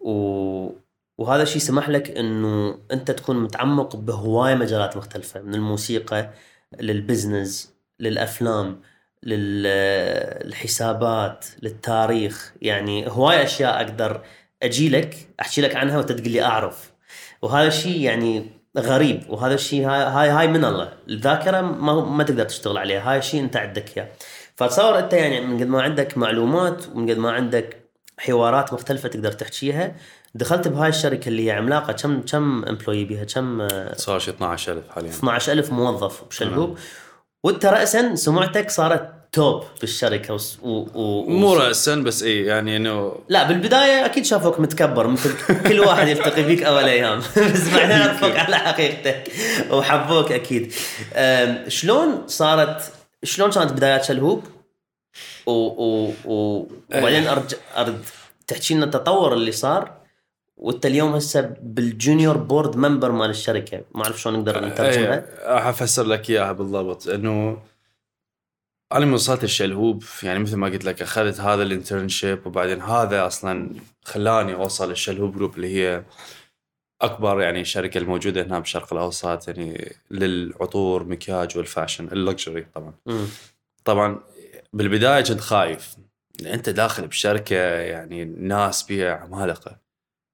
[0.00, 0.81] و
[1.18, 6.30] وهذا الشيء سمح لك إنه أنت تكون متعمق بهواي مجالات مختلفة من الموسيقى
[6.80, 8.80] لل business للأفلام
[10.42, 12.52] للحسابات للتاريخ.
[12.62, 14.22] يعني هواي أشياء أقدر
[14.62, 16.92] أجي لك أحكي لك عنها وانت تقول لي أعرف.
[17.42, 20.92] وهذا الشيء يعني غريب وهذا الشيء هاي, هاي من الله.
[21.08, 24.08] الذاكرة ما ما تقدر تشتغل عليها هاي الشيء أنت عندك إياه.
[24.56, 27.76] فتصور أنت يعني من قد ما عندك معلومات ومن قد ما عندك
[28.18, 29.96] حوارات مختلفة تقدر تحكيها
[30.34, 35.10] دخلت بهاي الشركة اللي هي عملاقة كم كم employee بيها؟ كم صار شي 12000 حاليا.
[35.10, 36.78] 12000 موظف بشلهوب.
[37.44, 40.68] وانت راسا سمعتك صارت top بالشركة وس- و...
[40.94, 41.26] و...
[41.30, 45.34] مو راسا بس اي يعني إنه لا بالبداية أكيد شافوك متكبر مثل
[45.68, 47.18] كل واحد يلتقي فيك أول أيام.
[47.54, 49.32] بس بعدين عرفوك على حقيقتك
[49.70, 50.72] وحبوك أكيد.
[51.68, 52.92] شلون صارت
[53.24, 54.44] شلون كانت بدايات شلهوب؟
[55.46, 55.50] و...
[55.52, 56.12] و...
[56.24, 56.66] و...
[56.94, 58.04] وبعدين ارجع ارد
[58.46, 60.01] تحكي لنا التطور اللي صار؟
[60.62, 63.84] وانت اليوم هسه بال junior board member مال الشركة.
[63.94, 67.08] ما أعرف شلون نقدر نترجمها إيه، راح أفسر لك إياها بالضبط.
[67.08, 67.62] إنه
[68.92, 73.26] أنا من وصلت الشلهوب يعني مثل ما قلت لك أخذت هذا ال internship وبعدين هذا
[73.26, 73.70] أصلا
[74.04, 76.04] خلاني أوصل الشلهوب group اللي هي
[77.02, 82.94] أكبر يعني شركة الموجودة هنا بالشرق الأوسط يعني للعطور مكياج وال fashion ال luxury طبعا.
[83.06, 83.26] مم.
[83.84, 84.20] طبعا
[84.72, 85.96] بالبداية كنت خايف.
[86.46, 89.81] أنت داخل بشركة يعني ناس بيها عمالقة.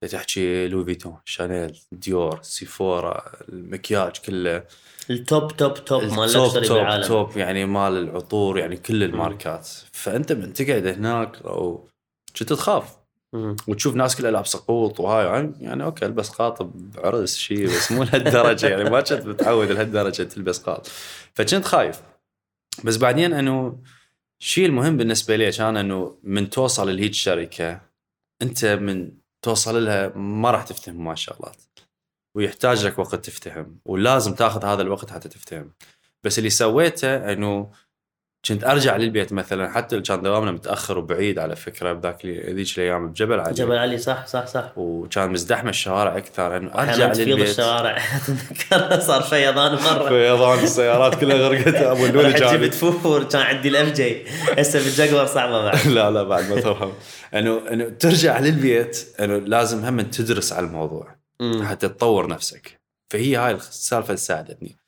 [0.06, 4.64] تحكي لوي فيتون شانيل ديور سيفورا المكياج كله.
[5.10, 7.06] ال top top top مال top بالعالم.
[7.06, 9.68] توب يعني مال العطور يعني كل الماركات.
[9.92, 11.88] فأنت من تقعد هناك أو
[12.38, 12.98] كنت تخاف.
[13.68, 18.02] وتشوف ناس كلها لابسة قوط وهاي يعني, يعني okay البس قاط بعرس شيء بس مو
[18.02, 18.66] لهالدرجة.
[18.66, 20.86] يعني ما كنت متعود لهالدرجة تلبس قاط.
[21.34, 22.02] فكنت خايف.
[22.84, 23.82] بس بعدين أنه
[24.40, 27.80] الشيء المهم بالنسبة لي كان أنه من توصل لهيج شركة
[28.42, 29.10] أنت من
[29.42, 31.56] توصل لها ما راح تفتهم ما شغلات
[32.34, 35.72] ويحتاج لك وقت تفتهم ولازم تاخذ هذا الوقت حتى تفتهم.
[36.22, 37.70] بس اللي سويته إنه
[38.48, 43.08] كنت أرجع للبيت مثلا حتى لو كان دوامنا متأخر وبعيد على فكرة بذاك ذيك الأيام
[43.08, 43.54] بجبل علي.
[43.54, 44.72] جبل علي صح صح صح.
[44.76, 47.48] وكان مزدحمه الشوارع أكثر إنه أرجع أحيانا تفيض للبيت.
[47.48, 47.96] الشوارع.
[48.16, 50.08] اتذكر صار فيضان مرة.
[50.08, 51.74] فيضان السيارات كلها غرقت.
[51.92, 52.58] أبو اللولي جاني.
[52.58, 54.24] جبت فور كان عندي الاف جي
[54.58, 55.86] هسه بالجاكور صعبة بعد.
[55.96, 56.92] لا لا بعد ما تفهم.
[57.34, 61.16] إنه إنه ترجع للبيت إنه لازم هم تدرس على الموضوع.
[61.62, 62.78] حتى تطور نفسك.
[63.10, 64.78] فهي هاي السالفة اللي ساعدتني.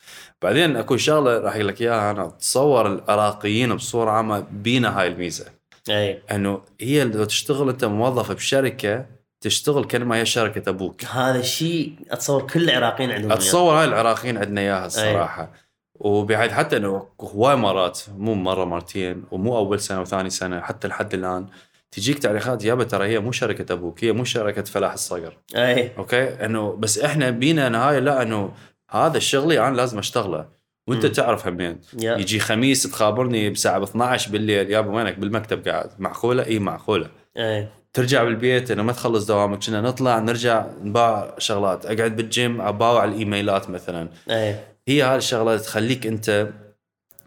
[0.42, 5.46] بعدين أكو شغلة راح أقول لك إياها أنا أتصور العراقيين بصورة عامة بينا هاي الميزة.
[5.90, 6.22] أي.
[6.30, 9.06] إنه هي لو تشتغل أنت موظف بشركة
[9.40, 11.04] تشتغل كانما هي شركة أبوك.
[11.04, 13.32] هذا الشيء أتصور كل العراقيين عندهم.
[13.32, 15.52] أتصور هاي العراقيين عندنا إياها الصراحة.
[15.94, 21.14] وبعد حتى إنه هواي مرات مو مرة مرتين ومو أول سنة وثاني سنة حتى لحد
[21.14, 21.46] الآن
[21.90, 25.36] تجيك تعليقات يابا ترى هي مو شركة أبوك هي مو شركة فلاح الصقر.
[25.56, 25.90] أي.
[25.98, 28.52] أوكي؟ إنه بس إحنا بينا نهاية لا إنه
[28.90, 30.60] هذا شغلي أنا لازم أشتغله.
[30.86, 31.12] وأنت مم.
[31.12, 32.16] تعرف همين يا.
[32.16, 35.90] يجي خميس تخابرني بساعة ب 12 بالليل يابا وينك؟ بالمكتب قاعد.
[35.98, 37.10] معقولة؟ إي معقولة.
[37.36, 41.86] اي ترجع بالبيت إنه ما تخلص دوامك كنا نطلع نرجع نباع شغلات.
[41.86, 44.08] أقعد بالجيم أباوع الإيميلات مثلا.
[44.30, 44.56] اي
[44.88, 46.48] هي هذه الشغلة تخليك أنت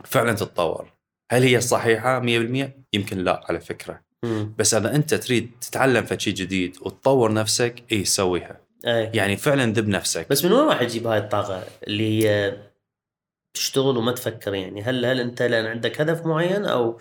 [0.05, 0.93] فعلا تتطور.
[1.31, 2.25] هل هي صحيحة؟ 100%
[2.93, 4.01] يمكن لا على فكرة.
[4.23, 4.53] مم.
[4.57, 8.62] بس اذا أنت تريد تتعلم في شيء جديد وتطور نفسك إي سويها.
[8.85, 10.27] اي يعني فعلا ذب نفسك.
[10.29, 12.57] بس من وين راح تجيب هاي الطاقة اللي هي
[13.53, 16.99] تشتغل وما تفكر يعني؟ هل هل أنت لأن عندك هدف معين أو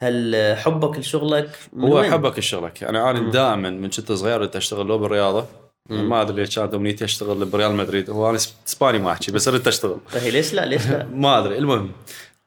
[0.00, 2.84] هل حبك لشغلك هو وين؟ حبك لشغلك.
[2.84, 3.30] أنا مم.
[3.30, 5.46] دائما من كنت صغير كنت اشتغل لو بالرياضة.
[5.90, 8.10] ما أدري ليش كانت امنيتي اشتغل بريال مدريد.
[8.10, 11.58] هو أنا إسباني ما أحكي بس ردت اشتغل فهي ليش لا؟ ليش لا؟ ما أدري.
[11.58, 11.92] المهم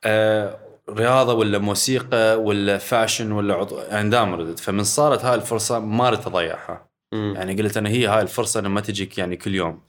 [0.03, 0.57] آه
[0.89, 6.09] رياضة ولا موسيقى ولا fashion ولا عضو يعني دائما ردت فمن صارت هاي الفرصة ما
[6.09, 6.84] ردت أضيعها.
[7.35, 9.81] يعني قلت أنا هي هاي الفرصة أنا ما تجيك يعني كل يوم.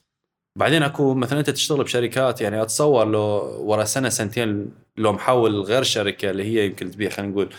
[0.57, 3.21] بعدين أكو مثلا أنت تشتغل بشركات يعني أتصور لو
[3.59, 7.49] ورا سنة سنتين لو محول غير شركة اللي هي يمكن تبيع خلينا نقول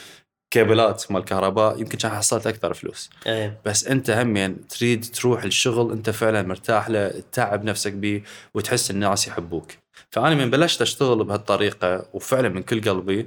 [0.50, 3.10] كيبلات مال كهرباء يمكن كان حصلت أكثر فلوس.
[3.26, 3.60] إيه.
[3.64, 8.22] بس أنت هم يعني تريد تروح الشغل أنت فعلا مرتاح له تتعب نفسك به
[8.54, 9.72] وتحس الناس يحبوك.
[10.10, 13.26] فأنا من بلشت أشتغل بهالطريقة وفعلا من كل قلبي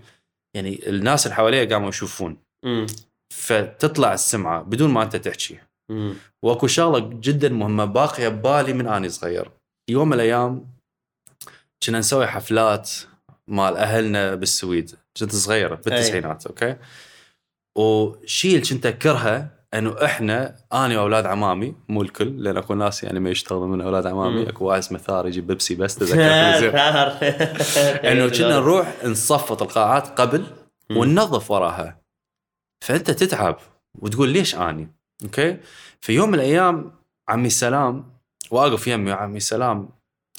[0.56, 2.38] يعني الناس اللي حواليا قاموا يشوفون.
[2.66, 2.88] مم.
[3.34, 5.60] فتطلع السمعة بدون ما أنت تحكي.
[5.92, 6.14] مم.
[6.44, 9.52] واكو شغلة جدا مهمة باقية ببالي من أني صغير.
[9.90, 10.68] يوم من الأيام
[11.84, 12.92] كنا نسوي حفلات
[13.48, 14.92] مال أهلنا بالسويد.
[15.20, 16.76] كنت صغيره بالتسعينات أوكي؟
[17.78, 23.20] وشيء اللي كنت أكرهه إنه إحنا أنا وأولاد عمامي مو الكل لأن أكو ناس يعني
[23.20, 24.50] ما يشتغلون من أولاد عمامي.
[24.50, 26.22] أكو واحد اسمه ثار يجيب بيبسي بس تذكر
[28.12, 30.46] إنه كنا نروح نصفط القاعات قبل.
[30.92, 32.02] وننظف وراها.
[32.84, 33.58] فأنت تتعب
[34.00, 34.92] وتقول ليش أني؟
[35.24, 35.58] أوكي
[36.02, 36.92] في يوم من الأيام
[37.30, 38.04] عمي سلام
[38.52, 39.90] وأقف يمي عمي سلام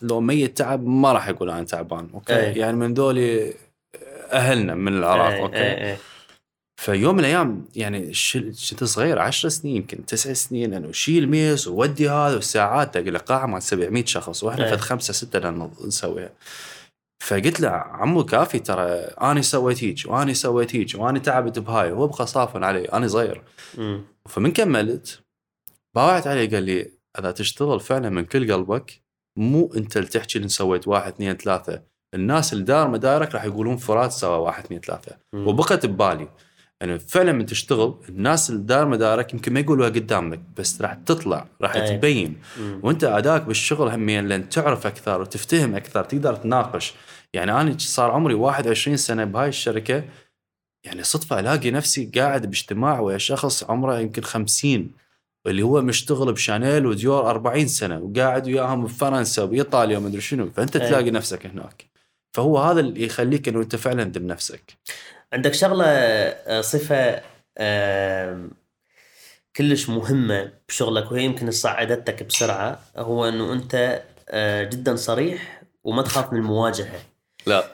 [0.02, 2.58] لو ميت تعب ما راح يقول أنا تعبان أوكي أي.
[2.58, 3.54] يعني من ذولي
[4.32, 5.98] أهلنا من العراق إيه، أوكي إيه، إيه.
[6.76, 8.12] فيوم من الأيام يعني
[8.70, 13.18] كنت صغير 10 سنين يمكن تسع سنين انه شيل ميس وودي هذا والساعات تلاقي له
[13.18, 14.70] قاعة مال 700 شخص وإحنا إيه.
[14.70, 16.30] فد خمسه ستة نسويها
[17.26, 22.06] فقلت له عمو كافي ترى أنا سويت هيك وأنا سويت هيك وأنا تعبت بهاي وهو
[22.06, 23.42] بقى صافن علي أنا صغير.
[24.28, 25.20] فمن كملت
[25.94, 29.02] باوعت عليه قال لي إذا تشتغل فعلا من كل قلبك
[29.38, 31.82] مو أنت اللي تحكي اللي سويت واحد اثنين ثلاثة
[32.14, 35.16] الناس اللي دار مدارك راح يقولون فرات سوى واحد اثنين ثلاثة.
[35.34, 36.28] وبقت ببالي
[36.82, 41.46] إنه فعلا من تشتغل الناس اللي دار مدارك يمكن ما يقولوها قدامك بس راح تطلع
[41.60, 41.96] راح أي.
[41.96, 42.80] تبين مم.
[42.82, 46.94] وأنت أداك بالشغل همين لأن تعرف أكثر وتفتهم أكثر تقدر تناقش
[47.32, 50.04] يعني أنا صار عمري 21 سنة بهاي الشركة
[50.84, 54.90] يعني صدفة ألاقي نفسي قاعد باجتماع ويا شخص عمره يمكن 50
[55.46, 60.88] اللي هو مشتغل بشانيل وديور 40 سنة وقاعد وياهم بفرنسا بايطاليا ومدري شنو فأنت أي.
[60.88, 61.84] تلاقي نفسك هناك
[62.36, 64.78] فهو هذا اللي يخليك إنه أنت فعلا دم نفسك
[65.32, 67.22] عندك شغلة آه، صفة
[67.58, 68.50] آم،
[69.56, 76.32] كلش مهمة بشغلك وهي يمكن صعدتك بسرعة هو إنه أنت آه، جدا صريح وما تخاف
[76.32, 77.00] من المواجهة.
[77.46, 77.64] لا.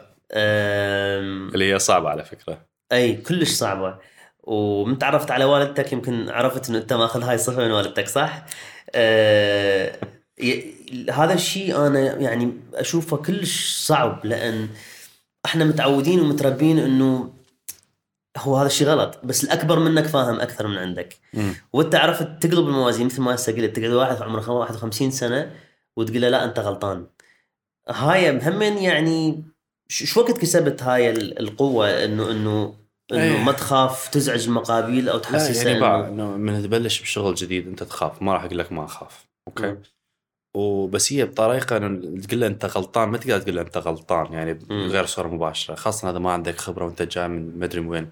[1.53, 2.65] اللي هي صعبة على فكرة.
[2.91, 3.97] أي كلش صعبة.
[4.43, 8.45] ومن تعرفت على والدتك يمكن عرفت إنه أنت ماخذ هاي الصفة من والدتك صح؟
[8.95, 9.99] آه
[11.11, 14.69] هذا الشيء أنا يعني أشوفه كلش صعب لأن
[15.45, 17.33] إحنا متعودين ومتربين إنه
[18.39, 21.53] هو هذا الشيء غلط بس الأكبر منك فاهم أكثر من عندك مم.
[21.73, 25.51] وأنت عرفت تقلب الموازين مثل ما هسه قلت تقعد واحد عمره 51 سنة
[25.97, 27.05] وتقول له لا أنت غلطان
[27.89, 29.43] هاي همين يعني
[29.87, 32.75] شو وقت كسبت هاي ال- القوة انه انه
[33.11, 33.43] إنه إيه.
[33.43, 38.21] ما تخاف تزعج المقابيل أو لا تحسسه يعني إنه من تبلش بشغل جديد أنت تخاف
[38.21, 39.81] ما راح أقول لك ما أخاف أوكي مم.
[40.55, 44.87] وبس هي بطريقة تقول له أنت غلطان ما تقدر تقول له أنت غلطان يعني مم.
[44.87, 48.11] غير صورة مباشرة خاصة هذا ما عندك خبرة وأنت جاي من مدري من وين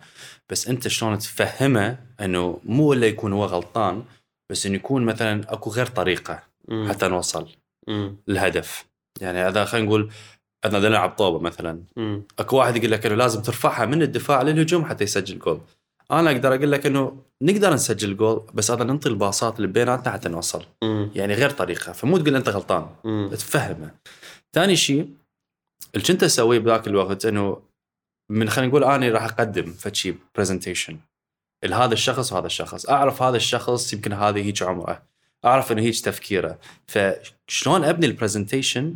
[0.49, 4.03] بس أنت شلون تفهمه إنه مو إلا يكون هو غلطان
[4.51, 6.89] بس إنه يكون مثلا أكو غير طريقة مم.
[6.89, 7.47] حتى نوصل
[7.87, 8.17] مم.
[8.29, 8.85] الهدف
[9.21, 10.11] يعني هذا خلينا نقول
[10.65, 12.23] اذا نلعب طوبه مثلا مم.
[12.39, 15.61] أكو واحد يقول لك إنه لازم ترفعها من الدفاع للهجوم حتى يسجل جول
[16.11, 20.13] أنا أقدر أقول لك إنه نقدر نسجل جول بس هذا ننطي ال passات اللي بيناتنا
[20.13, 20.65] حتى نوصل.
[20.83, 21.11] مم.
[21.15, 22.89] يعني غير طريقة فمو تقول أنت غلطان.
[23.03, 23.29] مم.
[23.33, 23.91] تفهمه.
[24.53, 25.09] ثاني شيء
[25.95, 27.61] اللي كنت أسويه بذاك الوقت إنه
[28.31, 30.99] من خلينا نقول اني راح أقدم فشي presentation
[31.65, 32.89] لهذا الشخص وهذا الشخص.
[32.89, 35.03] أعرف هذا الشخص يمكن هذا هيك عمره.
[35.45, 36.59] أعرف إنه هيك تفكيره.
[36.87, 38.95] فشلون أبني ال presentation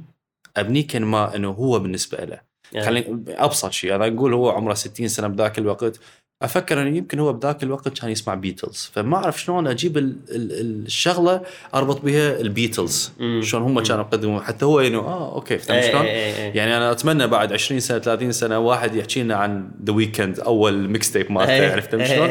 [0.58, 2.42] أبنيه كان ما إنه هو بالنسبة له.
[2.72, 3.96] يعني خلينا أبسط شيء.
[3.96, 6.00] أنا نقول هو عمره 60 سنة بذاك الوقت.
[6.42, 10.86] أفكر أنه يمكن هو بذاك الوقت كان يسمع بيتلز فما أعرف شلون أجيب ال ال
[10.86, 11.42] الشغلة
[11.74, 13.12] أربط بها البيتلز.
[13.42, 13.84] شلون هم.
[13.84, 16.58] كانوا يقدمون حتى هو إنه آه أوكي فهمت إيه، شلون؟ إيه، إيه،.
[16.58, 20.90] يعني أنا أتمنى بعد 20 سنة 30 سنة واحد يحكي لنا عن ذا ويكند أول
[20.90, 22.30] mixtape مالته عرفت شلون؟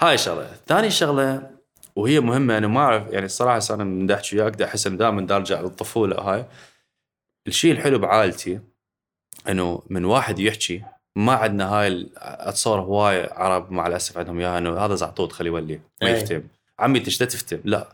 [0.00, 1.50] هاي شغلة، ثاني شغلة
[1.96, 5.36] وهي مهمة أنا ما أعرف يعني الصراحه أنا من أحكي وياك أحس إن دائما دا
[5.36, 6.46] ارجع للطفولة هاي
[7.46, 8.60] الشيء الحلو بعائلتي
[9.48, 10.82] إنه من واحد يحكي
[11.20, 15.80] ما عندنا هاي اتصور هواي عرب مع الأسف عندهم إياها إنه هذا زعطوط خليه يولي
[16.02, 16.12] ما أي.
[16.12, 17.92] يفتهم عمي تشتا تفتهم لا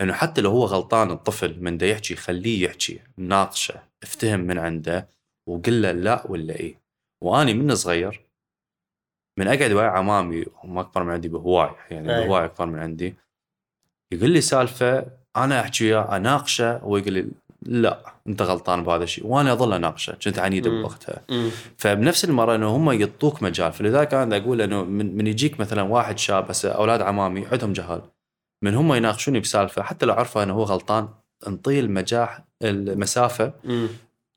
[0.00, 5.08] إنه حتى لو هو غلطان الطفل من دا يحكي خليه يحكي ناقشه افتهم من عنده
[5.46, 6.80] وقل له لا ولا إيه
[7.20, 8.20] وأني من صغير
[9.38, 12.24] من أقعد ويا عمامي هم أكبر من عندي بهواي يعني أي.
[12.24, 13.14] بهواي أكبر من عندي
[14.12, 17.26] يقول لي سالفة أنا أحكي وياه أناقشه هو يقول لي
[17.66, 20.68] لا انت غلطان بهذا الشيء وأنا اظل اناقشه كنت عنيد.
[20.68, 21.22] بوقتها.
[21.78, 26.18] فبنفس المرة إنه هم يعطوك مجال فلذلك أنا أقول إنه من, من يجيك مثلا واحد
[26.18, 28.00] شاب هسه أولاد عمامي عندهم جهال
[28.62, 31.08] من هم يناقشوني بسالفة حتى لو عرفوا إنه هو غلطان
[31.46, 33.88] انطيه المجاح المسافة مم.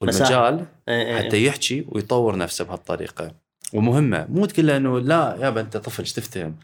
[0.01, 1.27] والمجال إيه، إيه.
[1.27, 3.31] حتى يحكي ويطور نفسه بهالطريقة
[3.73, 6.55] ومهمة مو تقول له إنه لا يابا انت طفل إيش تفتهم.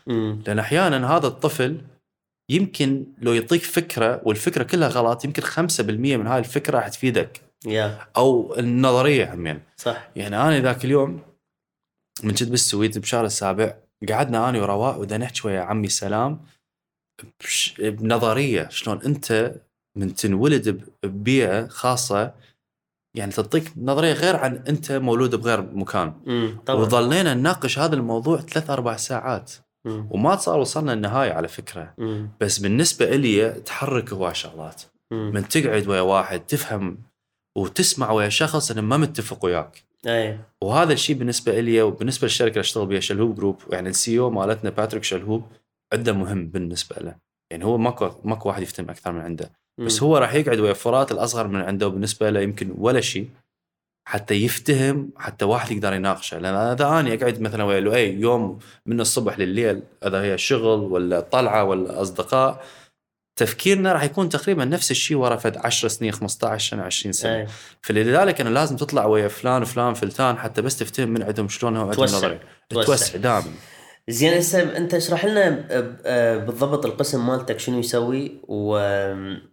[0.48, 1.78] لأن أحيانا هذا الطفل
[2.50, 5.82] يمكن لو يعطيك فكرة والفكرة كلها غلط يمكن 5%
[6.18, 7.42] من هاي الفكرة راح تفيدك.
[7.66, 8.08] يا.
[8.18, 10.08] أو النظرية همين صح.
[10.16, 11.22] يعني أنا ذاك اليوم
[12.24, 13.74] من كنت بالسويد بشهر السابع
[14.10, 16.42] قعدنا أنا ورواء ودا نحكي ويا عمي سلام.
[17.40, 19.56] بش- بنظرية شلون أنت
[19.98, 22.34] من تنولد ببيئة خاصة
[23.18, 26.14] يعني تعطيك نظرية غير عن أنت مولود بغير مكان.
[26.26, 26.58] مم.
[26.66, 26.80] طبعا.
[26.82, 29.52] وظلينا نناقش هذا الموضوع ثلاث أربع ساعات.
[29.86, 30.08] مم.
[30.12, 31.94] وما صار وصلنا النهاية على فكرة.
[31.98, 32.30] مم.
[32.42, 34.82] بس بالنسبة لي تحرك هواي شغلات.
[35.12, 36.98] من تقعد ويا واحد تفهم
[37.58, 39.84] وتسمع ويا شخص إنه ما متفق وياك.
[40.08, 44.30] اي وهذا الشيء بالنسبة لي وبالنسبة للشركة اللي أشتغل بها شلهوب group يعني ال CEO
[44.30, 45.44] مالتنا باتريك شلهوب
[45.94, 47.16] عنده مهم بالنسبة له.
[47.52, 49.52] يعني هو ماكو ماكو واحد يفتهم أكثر من عنده.
[49.78, 53.30] بس هو راح يقعد ويا فرات الأصغر من عنده وبالنسبه له يمكن ولا شيء.
[54.08, 56.40] حتى يفتهم حتى واحد يقدر يناقشه.
[56.40, 61.20] لأن اذا أنا أقعد مثلا ويا لؤي يوم من الصبح لليل إذا هي شغل ولا
[61.20, 62.64] طلعة ولا أصدقاء
[63.36, 67.36] تفكيرنا راح يكون تقريبا نفس الشيء ورا فد 10 سنين 15 سنة 20 سنة.
[67.36, 67.48] أي.
[67.82, 71.82] فلذلك أنا لازم تطلع ويا فلان وفلان فلتان حتى بس تفتهم من عندهم شلون هو
[71.82, 72.18] عندهم توسع.
[72.18, 72.40] نظري.
[72.70, 73.18] توسع.
[73.18, 73.52] دائما.
[74.10, 75.66] زين هسه أنت اشرح لنا
[76.06, 78.32] آه، بالضبط القسم مالتك شنو يسوي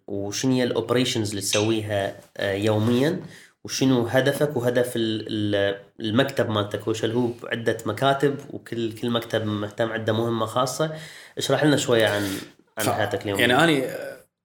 [0.06, 3.20] وشنو هي ال operations اللي تسويها آه، يوميا.
[3.64, 9.92] وشنو هدفك وهدف ال- ال- المكتب مالتك؟ وش هو عدة مكاتب وكل كل مكتب مهتم
[9.92, 10.92] عنده مهمة خاصة.
[11.38, 12.22] اشرح لنا شوية عن
[12.78, 13.40] عن حياتك اليومية.
[13.46, 13.96] يعني أنا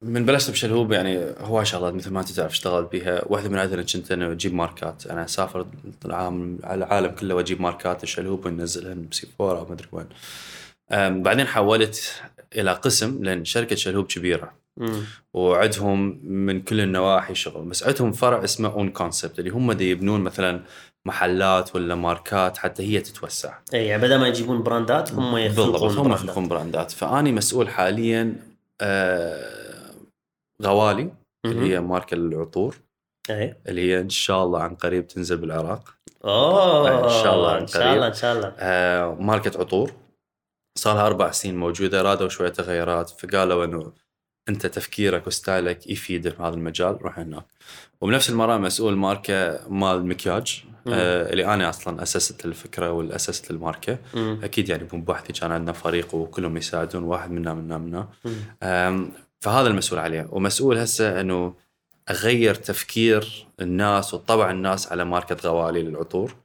[0.01, 3.81] من بلشت بشلهوب يعني هواي شغلات مثل ما أنت تعرف اشتغلت بها واحدة من عندنا
[3.81, 5.07] كنت أنا أجيب ماركات.
[5.07, 5.65] أنا أسافر
[6.05, 10.05] العالم على العالم كله وأجيب ماركات الشلهوب وننزلهن بسيفورا أو مدري وين.
[10.91, 12.21] أم، بعدين حولت
[12.55, 14.53] إلى قسم لأن شركة شلهوب كبيرة.
[15.33, 17.63] وعندهم من كل النواحي شغل.
[17.63, 20.63] بس عندهم فرع اسمه own concept اللي هم دي يبنون مثلا
[21.05, 23.57] محلات ولا ماركات حتى هي تتوسع.
[23.73, 26.23] إي يعني بدل ما يجيبون brandات هم بالضبط يخلقون هم brandات.
[26.23, 26.91] يخلقون براندات.
[26.91, 28.35] فأني مسؤول حاليا
[28.81, 29.91] آه
[30.63, 31.11] غوالي
[31.45, 32.75] اللي هي ماركة للعطور
[33.29, 33.55] إي.
[33.67, 35.93] اللي هي إن شاء الله عن قريب تنزل بالعراق.
[36.25, 37.95] أوه إن شاء الله عن إن شاء قريب.
[37.95, 38.53] الله إن شاء الله.
[38.59, 39.91] آه ماركة عطور.
[40.77, 43.91] صار لها أربع سنين موجودة رادوا شوية تغيرات فقالوا إنه
[44.49, 47.43] أنت تفكيرك وستايلك يفيد في هذا المجال روح هناك.
[48.01, 53.97] وبنفس المرة مسؤول ماركة مال مكياج آه اللي أنا أصلا أسست الفكرة والأسست الماركة.
[54.13, 54.39] مم.
[54.43, 58.07] أكيد يعني بمبحثي كان عندنا فريق وكلهم يساعدون واحد منا منا منا.
[59.39, 60.27] فهذا المسؤول عليه.
[60.31, 61.53] ومسؤول هسه إنه
[62.09, 66.35] أغير تفكير الناس وطبع الناس على ماركة غوالي للعطور.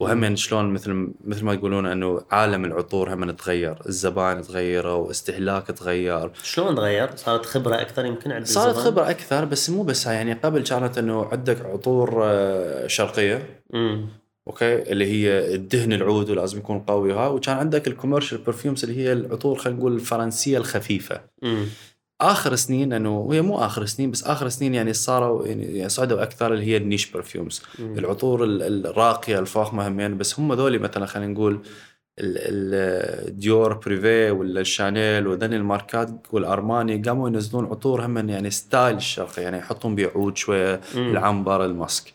[0.00, 6.30] وهم شلون مثل مثل ما يقولون إنه عالم العطور هم تغير الزبائن تغيروا واستهلاك تغير.
[6.42, 10.16] شلون تغير؟ صارت خبرة أكثر يمكن عند صارت الزبائن؟ خبرة أكثر بس مو بس هاي
[10.16, 13.62] يعني قبل كانت إنه عندك عطور آه، شرقية.
[13.74, 14.08] امم
[14.48, 18.96] أوكي؟ اللي هي الدهن العود ولازم يكون قوي وها وكان عندك ال commercial perfumes اللي
[18.96, 21.20] هي العطور خلينا نقول الفرنسية الخفيفة.
[21.44, 21.66] امم
[22.20, 26.52] آخر سنين انه وهي مو آخر سنين بس آخر سنين يعني صاروا يعني صعدوا أكثر
[26.54, 27.62] اللي هي ال niche perfumes
[27.98, 31.62] العطور ال- الراقية الفاخمة همين بس هم ذولي مثلا خلينا نقول ال-
[32.38, 39.42] ال- ديور privé ولا الشانيل وذن الماركات والارماني قاموا ينزلون عطور هم يعني style الشرقي
[39.42, 40.80] يعني يحطون بيه عود شوية.
[40.94, 42.12] العنبر المسك.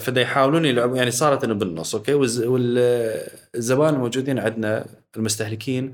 [0.00, 4.84] فدا يحاولون يلعبون يعني صارت إنه بالنص أوكي؟ والز- والزبائن الموجودين عندنا
[5.16, 5.92] المستهلكين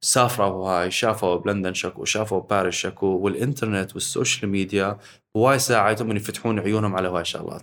[0.00, 4.98] سافروا هاي شافوا بلندن شكو شافوا باريس شكو والإنترنت والسوشيال ميديا
[5.36, 7.62] هواي ساعدهم إن يفتحون عيونهم على هواي الشغلات.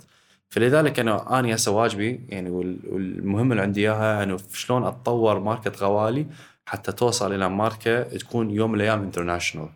[0.49, 5.71] فلذلك أنا اني هسه واجبي يعني وال- والمهم اللي عندي إياها إنه شلون أتطور ماركه
[5.85, 6.25] غوالي
[6.65, 9.69] حتى توصل إلى ماركة تكون يوم من الأيام international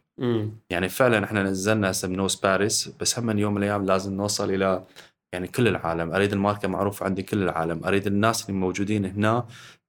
[0.70, 4.50] يعني فعلا إحنا نزلنا هسه بنوس باريس بس هم من يوم من الأيام لازم نوصل
[4.54, 4.84] إلى
[5.34, 6.14] يعني كل العالم.
[6.14, 7.82] أريد الماركة معروفة عندي كل العالم.
[7.86, 9.46] أريد الناس اللي موجودين هنا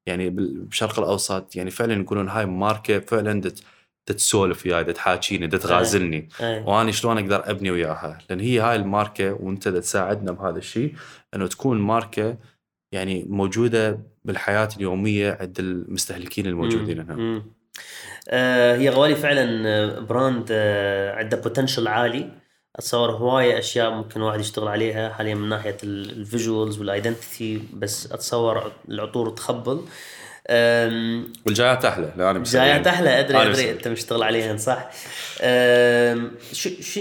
[0.06, 3.62] يعني بال- بالشرق الأوسط يعني فعلا يقولون هاي ماركة فعلا دت
[4.06, 9.68] تسولف وياي تحاكيني تغازلني اي واني شلون أقدر أبني وياها؟ لأن هي هاي الماركة وأنت
[9.68, 10.94] تساعدنا بهذا الشيء
[11.34, 12.36] إنه تكون ماركة
[12.92, 17.14] يعني موجودة بالحياة اليومية عند المستهلكين الموجودين هنا.
[17.16, 17.42] مم.
[18.28, 22.30] آه هي غوالي فعلا آه، brand آه عنده potential عالي.
[22.76, 28.12] أتصور هواية أشياء ممكن واحد يشتغل عليها حاليا من ناحية ال visuals وال identity بس
[28.12, 29.80] أتصور العطور تخبل
[31.46, 32.64] والجايات أحلى لا أنا مسويها.
[32.64, 33.70] جايات أحلى أدري أدري.
[33.70, 34.90] أنت مشتغل عليهن صح
[36.52, 37.00] شو شو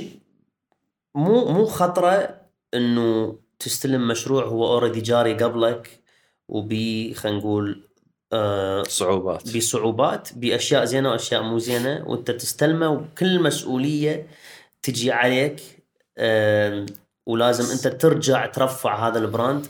[1.16, 2.36] مو مو خطرة
[2.74, 6.00] إنه تستلم مشروع هو already جاري قبلك
[6.50, 7.82] وبي خلينا نقول
[8.34, 14.28] آه، صعوبات بصعوبات بأشياء زينة وأشياء مو زينة وأنت تستلمه وكل مسؤولية
[14.86, 15.62] تجي عليك
[17.26, 19.68] ولازم أنت ترجع ترفع هذا ال brand.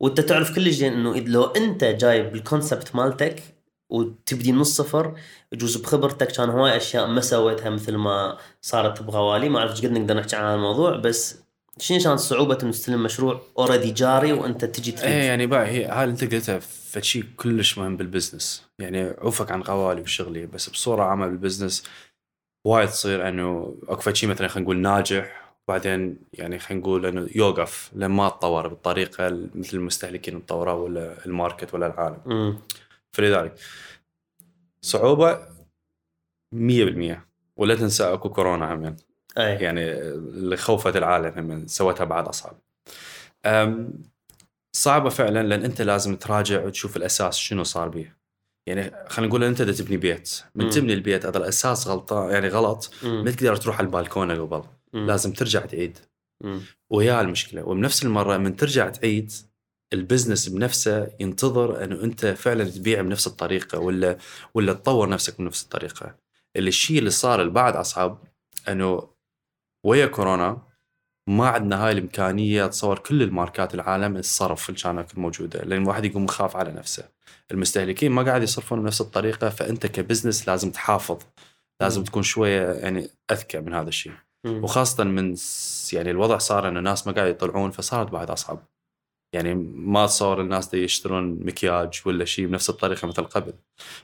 [0.00, 3.42] وأنت تعرف كل شيء إنه لو أنت جايب ال concept مالتك
[3.90, 5.18] وتبدي من الصفر
[5.52, 9.48] يجوز بخبرتك كان هواي أشياء ما سويتها مثل ما صارت بغوالي.
[9.48, 11.36] ما أعرف إيش قد نقدر نحكي عن هذا الموضوع بس
[11.80, 15.84] شنو كانت صعوبة انه تستلم مشروع already جاري وأنت تجي إيه تريد يعني بقى هي
[15.84, 18.62] هاي أنت قلتها فشي كلش مهم بال business.
[18.78, 21.84] يعني عوفك عن غوالي وشغلي بس بصورة عامة بال business
[22.68, 27.90] وايد تصير انه اكو شيء مثلا خلينا نقول ناجح وبعدين يعني خلينا نقول انه يوقف
[27.94, 32.58] لما تطور بالطريقة ال- مثل المستهلكين مطوره ولا ال market ولا العالم مم.
[33.12, 33.54] فلذلك
[34.82, 35.38] صعوبة
[36.54, 38.96] 100% ولا تنسى اكو كورونا هم
[39.38, 42.58] أي يعني اللي خوفت العالم هم سوتها بعد أصعب.
[44.72, 48.12] صعبة فعلا لأن أنت لازم تراجع وتشوف الأساس شنو صار به.
[48.68, 50.70] يعني خلينا نقول أنت دا تبني بيت، من.
[50.70, 52.90] تبني البيت اذا الأساس غلطان يعني غلط.
[53.02, 54.64] ما تقدر تروح على البالكونة قبل،.
[54.92, 55.98] لازم ترجع تعيد.
[56.90, 59.32] ويا المشكلة وبنفس المرة من ترجع تعيد
[59.92, 64.18] ال business بنفسه ينتظر إنه أنت فعلا تبيع بنفس الطريقة ولا
[64.54, 66.14] ولا تطور نفسك بنفس الطريقة.
[66.56, 68.24] اللي الشيء اللي صار بعد أصعب
[68.68, 69.08] إنه
[69.86, 70.67] ويا كورونا
[71.28, 76.24] ما عندنا هاي الإمكانية تصور كل الماركات العالم الصرف اللي كانت موجودة لأن الواحد يقوم
[76.24, 77.04] يخاف على نفسه.
[77.50, 81.18] المستهلكين ما قاعد يصرفون بنفس الطريقة فأنت ك business لازم تحافظ
[81.80, 82.04] لازم.
[82.04, 84.12] تكون شوية يعني أذكى من هذا الشيء.
[84.44, 84.64] مم.
[84.64, 85.34] وخاصة من
[85.92, 88.58] يعني الوضع صار ان الناس ما قاعد يطلعون فصارت بعد أصعب.
[89.32, 93.52] يعني ما تصور الناس دي يشترون مكياج ولا شيء بنفس الطريقة مثل قبل.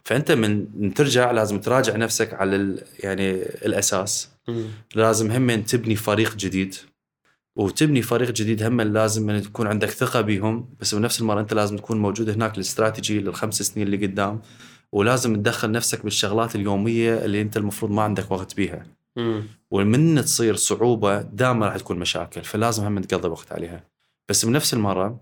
[0.05, 4.31] فأنت من ترجع لازم تراجع نفسك على يعني الأساس.
[4.95, 6.75] لازم هم تبني فريق جديد
[7.57, 11.77] وتبني فريق جديد هم لازم أن تكون عندك ثقة بيهم بس بنفس المرة أنت لازم
[11.77, 14.43] تكون موجود هناك الاستراتيجي للخمس سنين اللي قدام
[14.93, 18.87] ولازم تدخل نفسك بالشغلات اليومية اللي أنت المفروض ما عندك وقت بيها.
[19.71, 23.85] ومن تصير صعوبة دائما راح تكون مشاكل فلازم هم تقضي وقت عليها.
[24.29, 25.21] بس بنفس المرة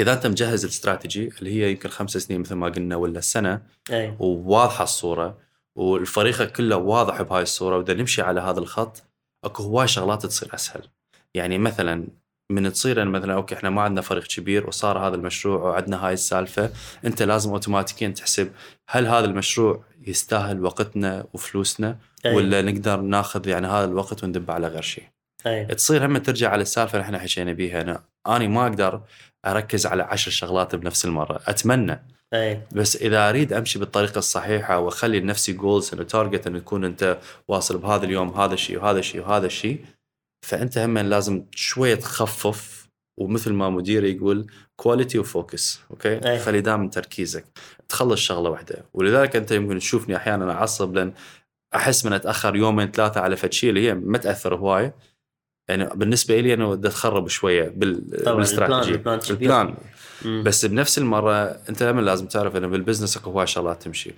[0.00, 4.16] إذا أنت مجهز الاستراتيجي اللي هي يمكن خمس سنين مثل ما قلنا ولا سنة أي.
[4.18, 5.38] وواضحة الصورة
[5.76, 9.02] والفريق كله واضح بهاي الصورة وبدنا نمشي على هذا الخط
[9.44, 10.82] أكو هواي شغلات تصير أسهل.
[11.34, 12.06] يعني مثلا
[12.50, 16.70] من تصير مثلا okay إحنا ما عندنا فريق كبير وصار هذا المشروع وعندنا هاي السالفة
[17.04, 18.52] أنت لازم اوتوماتيكيا تحسب
[18.88, 22.34] هل هذا المشروع يستاهل وقتنا وفلوسنا أي.
[22.34, 25.04] ولا نقدر ناخذ يعني هذا الوقت وندب على غير شيء.
[25.46, 29.00] اي تصير هم ترجع على السالفة اللي إحنا حكينا بيها أنا اني ما أقدر
[29.46, 31.40] أركز على عشر شغلات بنفس المرة.
[31.46, 32.02] أتمنى.
[32.34, 37.18] اي بس إذا أريد أمشي بالطريقة الصحيحة وأخلي لنفسي goals إنه target إنه تكون أنت
[37.48, 39.84] واصل بهذا اليوم هذا الشيء وهذا الشيء وهذا الشيء
[40.42, 42.88] فأنت هم لازم شوية تخفف
[43.20, 44.46] ومثل ما مديري يقول
[44.76, 46.38] quality و focus okay أي.
[46.38, 47.44] خلي دائما تركيزك
[47.88, 51.12] تخلص شغلة واحدة ولذلك أنت يمكن تشوفني أحيانا أعصب لأن
[51.74, 54.94] أحس من أتأخر يومين ثلاثة على فد شيء اللي هي ما تأثر هوايه
[55.68, 58.22] يعني بالنسبة لي انه بدي أتخرب شوية بال...
[58.22, 59.74] طبعاً، بالاستراتيجي البلان- البلان.
[60.24, 60.42] البلان.
[60.42, 64.14] بس بنفس المرة أنت دائما لازم تعرف إنه بال business أكو هواي شغلات تمشي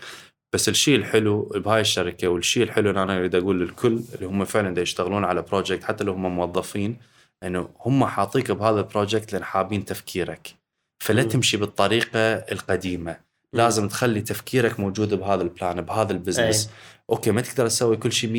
[0.55, 4.75] بس الشيء الحلو بهاي الشركة والشيء الحلو اللي أنا أريد أقول للكل اللي هم فعلا
[4.75, 6.97] دا يشتغلون على project حتى لو هم موظفين
[7.43, 10.55] إنه هم حاطيك بهذا ال project لأن حابين تفكيرك.
[11.03, 11.29] فلا مم.
[11.29, 13.17] تمشي بالطريقة القديمة.
[13.53, 16.71] لازم تخلي تفكيرك موجود بهذا ال plan بهذا ال business
[17.11, 18.31] okay ما تقدر تسوي كل شيء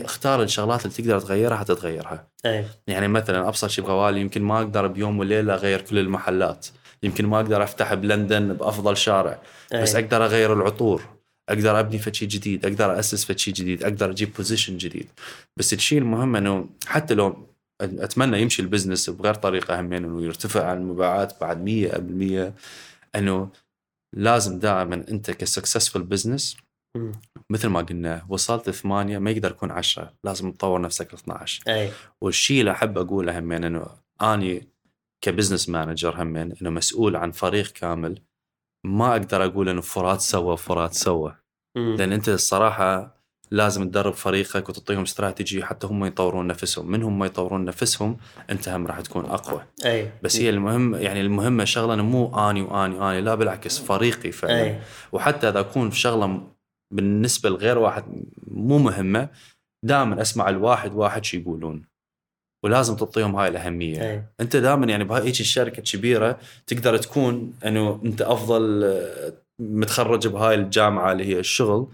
[0.00, 2.26] 100% اختار الشغلات اللي تقدر تغيرها حتتغيرها.
[2.46, 6.66] اي يعني مثلا أبسط شيء بغوالي يمكن ما أقدر بيوم وليلة أغير كل المحلات.
[7.02, 9.38] يمكن ما أقدر أفتح بلندن بأفضل شارع
[9.74, 9.82] أي.
[9.82, 11.13] بس أقدر أغير العطور.
[11.48, 15.08] أقدر أبني فد شيء جديد أقدر اسس فد شيء جديد أقدر أجيب position جديد.
[15.56, 17.46] بس الشيء المهم أنه حتى لو
[17.80, 22.52] أتمنى يمشي ال business بغير طريقة همين أنه يرتفع عن المبيعات بعد 100%
[23.16, 23.48] أنه
[24.16, 26.56] لازم دائما أنت ك successful business.
[27.50, 31.90] مثل ما قلنا وصلت ثمانية ما يقدر يكون عشرة لازم تطور نفسك ل 12 أي.
[32.20, 33.86] والشيء اللي أحب أقوله همين أنه
[34.22, 34.68] أني
[35.20, 38.18] ك business manager همين أنه مسؤول عن فريق كامل
[38.84, 41.36] ما أقدر أقول إنه فرات سوى فرات سوى.
[41.76, 43.14] لأن أنت الصراحة
[43.50, 46.90] لازم تدرب فريقك وتعطيهم استراتيجي حتى هم يطورون نفسهم.
[46.90, 48.16] من هم يطورون نفسهم
[48.50, 49.62] انت هم راح تكون أقوى.
[49.84, 50.10] أي.
[50.22, 54.62] بس هي المهم يعني المهمه شغلة مو آني وآني وآني لا بالعكس فريقي فعلا.
[54.62, 54.80] أي.
[55.12, 56.46] وحتى إذا أكون في شغلة
[56.90, 58.04] بالنسبة لغير واحد
[58.46, 59.28] مو مهمة
[59.84, 61.84] دائما أسمع الواحد واحد شو يقولون.
[62.64, 64.10] ولازم تعطيهم هاي الأهمية.
[64.10, 70.28] اي أنت دائما يعني بهاي هيك الشركة الكبيرة تقدر تكون إنه أنت أفضل آه، متخرج
[70.28, 71.88] بهاي الجامعة اللي هي الشغل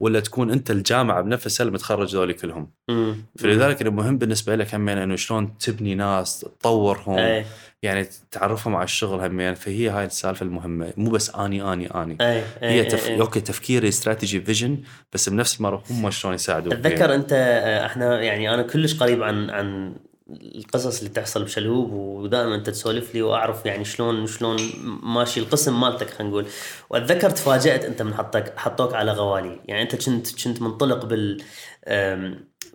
[0.00, 2.70] ولا تكون أنت الجامعة بنفسها اللي متخرج ذولي كلهم.
[2.88, 3.16] مم.
[3.38, 7.44] فلذلك المهم بالنسبة لك همين إنه شلون تبني ناس تطورهم اي
[7.82, 9.54] يعني تعرفهم على الشغل همين.
[9.54, 10.92] فهي هاي السالفة المهمة.
[10.96, 12.16] مو بس أني أني أني.
[12.20, 13.06] اي هي اي تف...
[13.06, 13.20] اي.
[13.20, 14.78] okay تفكيري strategy vision
[15.12, 19.50] بس بنفس المرة هم شلون يساعدوا أتذكر أنت آه، إحنا يعني أنا كلش قريب عن
[19.50, 19.94] عن
[20.30, 24.56] القصص اللي تحصل بشلهوب ودائما أنت تسولف لي وأعرف يعني شلون شلون
[25.02, 26.46] ماشي القسم مالتك خلينا نقول.
[26.90, 29.60] وأتذكر تفاجأت أنت من حطك حطوك على غوالي.
[29.64, 31.42] يعني أنت كنت كنت منطلق بال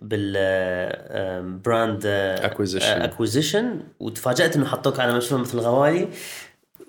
[0.02, 2.02] بال brand
[2.42, 2.82] Acquisition.
[2.82, 6.08] acquisition وتفاجأت إنه حطوك على مشروع مثل غوالي.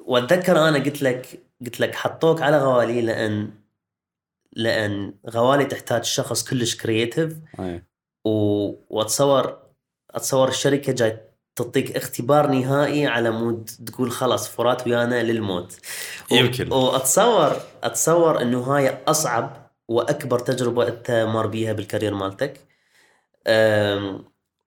[0.06, 3.50] وأتذكر أنا قلت لك قلت لك حطوك على غوالي لأن
[4.54, 7.34] لأن غوالي تحتاج شخص كلش creative.
[8.26, 9.63] وأتصور
[10.16, 11.20] أتصور الشركة جاي
[11.56, 15.78] تعطيك اختبار نهائي على مود تقول خلاص فرات ويانا للموت.
[16.32, 16.72] يمكن.
[16.72, 22.60] واتصور أتصور إنه هاي أصعب وأكبر تجربة أنت مار بيها بال career مالتك.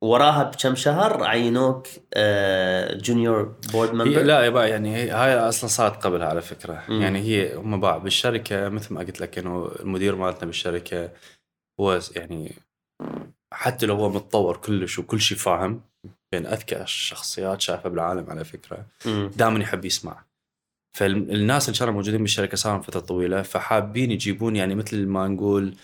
[0.03, 1.87] وراها بكم شهر عينوك.
[2.93, 7.03] junior board member لا يبا يعني هاي أصلا صارت قبلها على فكرة مم.
[7.03, 11.11] يعني هي هم باع بالشركة مثل ما قلت لك إنه المدير مالتنا بالشركة
[11.81, 12.53] هو يعني
[13.55, 15.81] حتى لو هو متطور كلش وكل شيء فاهم
[16.33, 18.87] بين أذكى الشخصيات شايفها بالعالم على فكرة.
[19.37, 20.25] دائما يحب يسمع
[20.97, 25.75] فالناس اللي كانوا موجودين بالشركة صار فترة طويلة فحابين يجيبون يعني مثل ما نقول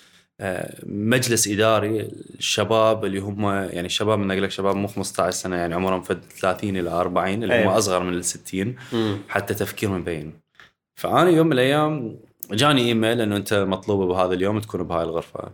[0.41, 2.01] آه، مجلس إداري
[2.39, 6.21] الشباب اللي هم يعني الشباب من أقول لك شباب مو 15 سنة يعني عمرهم فد
[6.41, 7.79] 30 إلى 40 اللي هم أيوة.
[7.79, 9.19] أصغر من ال 60 مم.
[9.29, 10.33] حتى تفكيرهم يبين
[11.01, 12.17] فأنا يوم من الأيام
[12.51, 15.53] جاني إيميل إنه أنت مطلوب بهذا اليوم تكون بهاي الغرفة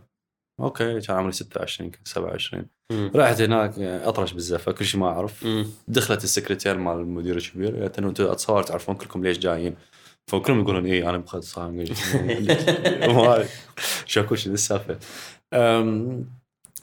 [0.61, 3.11] okay كان عمري 26 كنت 27 مم.
[3.15, 5.45] رحت هناك أطرش بالزفة كل شيء ما أعرف.
[5.45, 5.67] مم.
[5.89, 9.77] دخلت السكرتير مال المدير الكبير قالت انه أنتم أتصور تعرفون كلكم ليش جايين؟
[10.31, 11.71] فكلهم يقولون اي أنا مخلص صار
[14.07, 14.99] شكو شو السالفة.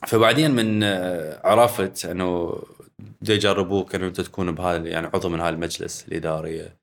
[0.07, 2.59] فبعدين من آه، عرفت إنه
[3.29, 6.77] يجربوك إنه أنت تكون بهذا يعني عضو من هذا المجلس الاداريه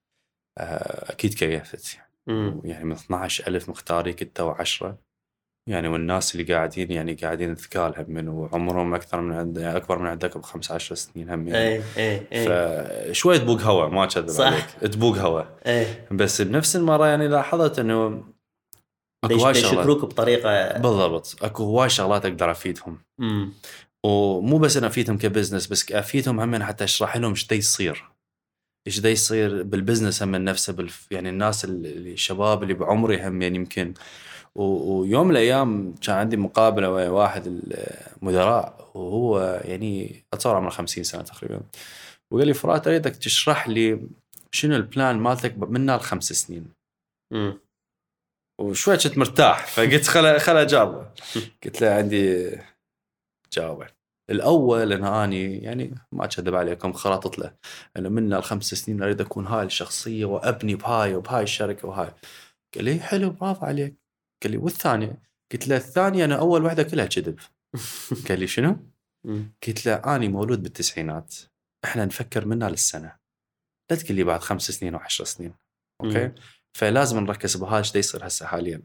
[0.59, 2.61] آه، أكيد كيفت مم.
[2.65, 4.99] يعني من 12000 مختارينك أنت top 10
[5.69, 10.07] يعني والناس اللي قاعدين يعني قاعدين ثقال هم من وعمرهم أكثر من عند أكبر من
[10.07, 14.47] عندك ب 15 سنين هم يعني اي اي اي فشوي تبوق هوا ما اكذب صح.
[14.47, 15.43] عليك تبوق هوا.
[15.67, 18.25] اي بس بنفس المرة يعني لاحظت إنه
[19.25, 19.79] أكو هواي شغلات.
[19.79, 21.37] يشكروك بطريقة بالضبط.
[21.43, 22.99] أكو هواي شغلات أقدر أفيدهم.
[23.19, 23.53] مم.
[24.07, 28.12] ومو بس أنا أفيدهم ك business بس أفيدهم هم حتى أشرح لهم إيش يصير.
[28.87, 33.43] إيش دا يصير بال business هم نفسه بالف يعني الناس اللي الشباب اللي بعمري هم
[33.43, 33.95] يعني يمكن
[34.55, 37.47] و- ويوم من الأيام كان عندي مقابلة ويا واحد
[38.23, 41.61] المدراء وهو يعني أتصور عمره 50 سنة تقريبا
[42.31, 44.01] وقال لي فرات أريدك تشرح لي
[44.53, 46.67] شنو ال plan مالتك من الخمس سنين.
[48.61, 51.11] وشوي كنت مرتاح فقلت خل خل أجاوبه.
[51.65, 52.51] قلت له عندي
[53.53, 53.87] جاوبه
[54.31, 57.55] الأول إن أني يعني ما اكذب عليكم خرطت له.
[57.97, 62.11] إنه من الخمس سنين أريد أكون هاي الشخصية وأبني بهاي وبهاي الشركة وهاي.
[62.75, 63.95] قال لي حلو برافو عليك.
[64.43, 67.39] قال لي والثانية؟ قلت له الثانية أنا أول واحدة كلها كذب
[68.29, 68.77] قال لي شنو؟
[69.67, 71.35] قلت له أني مولود بالتسعينات.
[71.85, 73.17] إحنا نفكر منها للسنة.
[73.91, 75.55] لا تقول لي بعد خمس سنين وعشر سنين.
[76.05, 76.33] okay.
[76.77, 78.83] فلازم نركز بهذا إيش يصير هسه حاليا.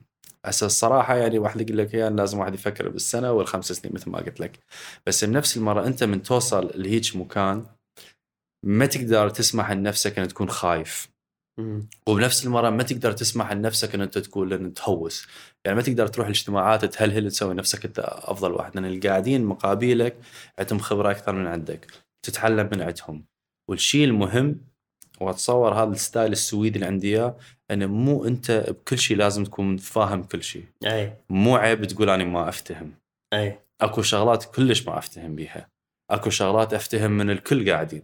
[0.48, 4.20] هسه الصراحة يعني واحد يقول لك يعني لازم واحد يفكر بالسنة والخمس سنين مثل ما
[4.20, 4.60] قلت لك.
[5.06, 7.66] بس بنفس المرة أنت من توصل لهيج مكان
[8.66, 11.08] ما تقدر تسمح لنفسك ان تكون خايف.
[11.60, 11.90] مم.
[12.10, 15.28] وبنفس المرة ما تقدر تسمح لنفسك ان أنت تقول ان تهوس.
[15.66, 20.18] يعني ما تقدر تروح الاجتماعات تهلهل تسوي نفسك أنت أفضل واحد لأن اللي قاعدين مقابلك
[20.60, 21.88] عندهم خبرة أكثر من عندك.
[22.26, 23.26] تتعلم من عندهم.
[23.70, 24.67] والشيء المهم
[25.22, 27.36] واتصور هذا الستايل السويدي اللي عندي إياه
[27.72, 31.14] إنه مو أنت بكل شيء لازم تكون فاهم كل شيء أي.
[31.30, 32.94] مو عيب تقول أنا ما أفتهم.
[33.34, 33.60] أي.
[33.82, 35.70] أكو شغلات كلش ما أفتهم بيها.
[36.10, 38.04] أكو شغلات أفتهم من الكل قاعدين.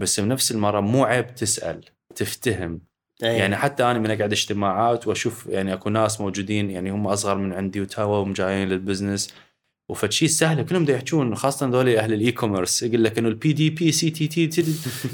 [0.00, 1.84] بس بنفس المرة مو عيب تسأل
[2.14, 2.80] تفتهم.
[3.24, 3.38] أي.
[3.38, 7.52] يعني حتى أنا من أقعد اجتماعات وأشوف يعني أكو ناس موجودين يعني هم أصغر من
[7.52, 9.34] عندي وتوهم جايين لل business
[9.92, 13.92] وفشي سهله كلهم دا يحجون خاصة ذول أهل ال e-commerce يقول لك إنه ال PDP
[13.92, 14.64] CTT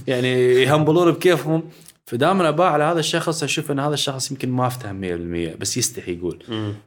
[0.06, 0.28] يعني
[0.62, 1.62] يهمبلون بكيفهم
[2.06, 5.00] فدائما اباع على هذا الشخص أشوف إن هذا الشخص يمكن ما أفتهم
[5.54, 6.42] 100% بس يستحي يقول.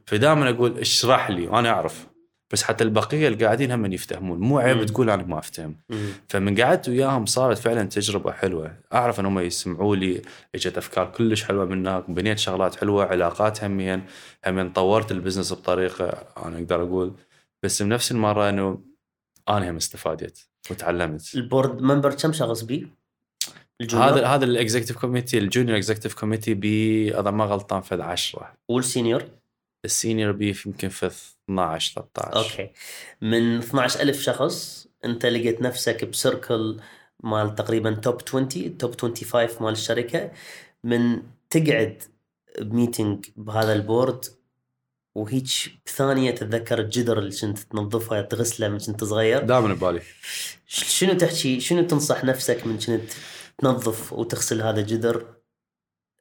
[0.06, 2.08] فدائما أقول اشرح لي وأنا أعرف
[2.52, 4.86] بس حتى البقية اللي قاعدين هم يفتهمون مو عيب.
[4.86, 5.76] تقول أنا ما أفتهم.
[6.28, 10.22] فمن قعدت وياهم صارت فعلا تجربة حلوة أعرف إن هم يسمعوا لي
[10.56, 14.02] إجت أفكار كلش حلوة من هناك بنيت شغلات حلوة علاقات همين
[14.48, 16.06] همين طورت البزنس بطريقة
[16.46, 17.12] أنا أقدر أقول
[17.64, 18.82] بس بنفس المرة إنه
[19.50, 21.36] أنا هم استفادت وتعلمت.
[21.36, 22.88] ال board member كم شخص بي؟
[23.94, 28.54] هذا هذا ال executive committee ال junior executive committee بي إذا ما غلطان في 10
[28.70, 29.24] وال senior؟
[29.86, 32.72] ال senior بي يمكن في 12 13 okay.
[33.22, 36.80] من 12000 شخص أنت لقيت نفسك ب circle
[37.24, 40.32] مال تقريبا top 20 top 25 مال الشركة.
[40.84, 42.04] من تقعد
[42.62, 44.26] ب meeting بهذا ال board
[45.16, 45.48] وهيك
[45.86, 49.44] بثانيه تتذكر الجدر اللي كنت تنظفها تغسله من كنت صغير.
[49.44, 50.02] دائما ببالي.
[50.66, 53.12] شنو تحكي؟ شنو تنصح نفسك من كنت
[53.58, 55.36] تنظف وتغسل هذا الجدر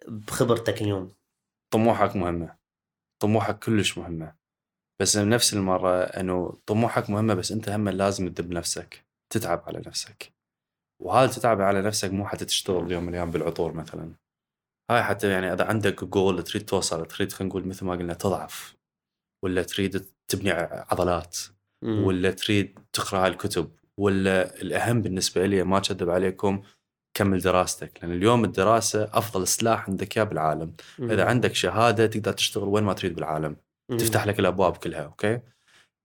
[0.09, 1.13] بخبرتك اليوم؟
[1.71, 2.57] طموحك مهمة.
[3.23, 4.35] طموحك كلش مهمة.
[5.01, 9.07] بس بنفس المرة إنه طموحك مهمة بس أنت هم لازم تدب نفسك.
[9.33, 10.33] تتعب على نفسك.
[11.03, 14.15] وهذا تتعب على نفسك مو حتى تشتغل يوم من الأيام بالعطور مثلا.
[14.91, 18.80] هاي حتى يعني إذا عندك جول تريد توصل تريد خلينا نقول مثل ما قلنا تضعف.
[19.43, 20.51] ولا تريد تبني
[20.91, 21.39] عضلات
[21.83, 22.05] مم.
[22.05, 26.63] ولا تريد تقرأ هالكتب ولا الأهم بالنسبة لي ما أكذب عليكم
[27.15, 31.11] كمل دراستك لأن اليوم الدراسة أفضل سلاح عندك اياه بالعالم مم.
[31.11, 33.57] إذا عندك شهادة تقدر تشتغل وين ما تريد بالعالم
[33.91, 33.97] مم.
[33.97, 35.41] تفتح لك الأبواب كلها okay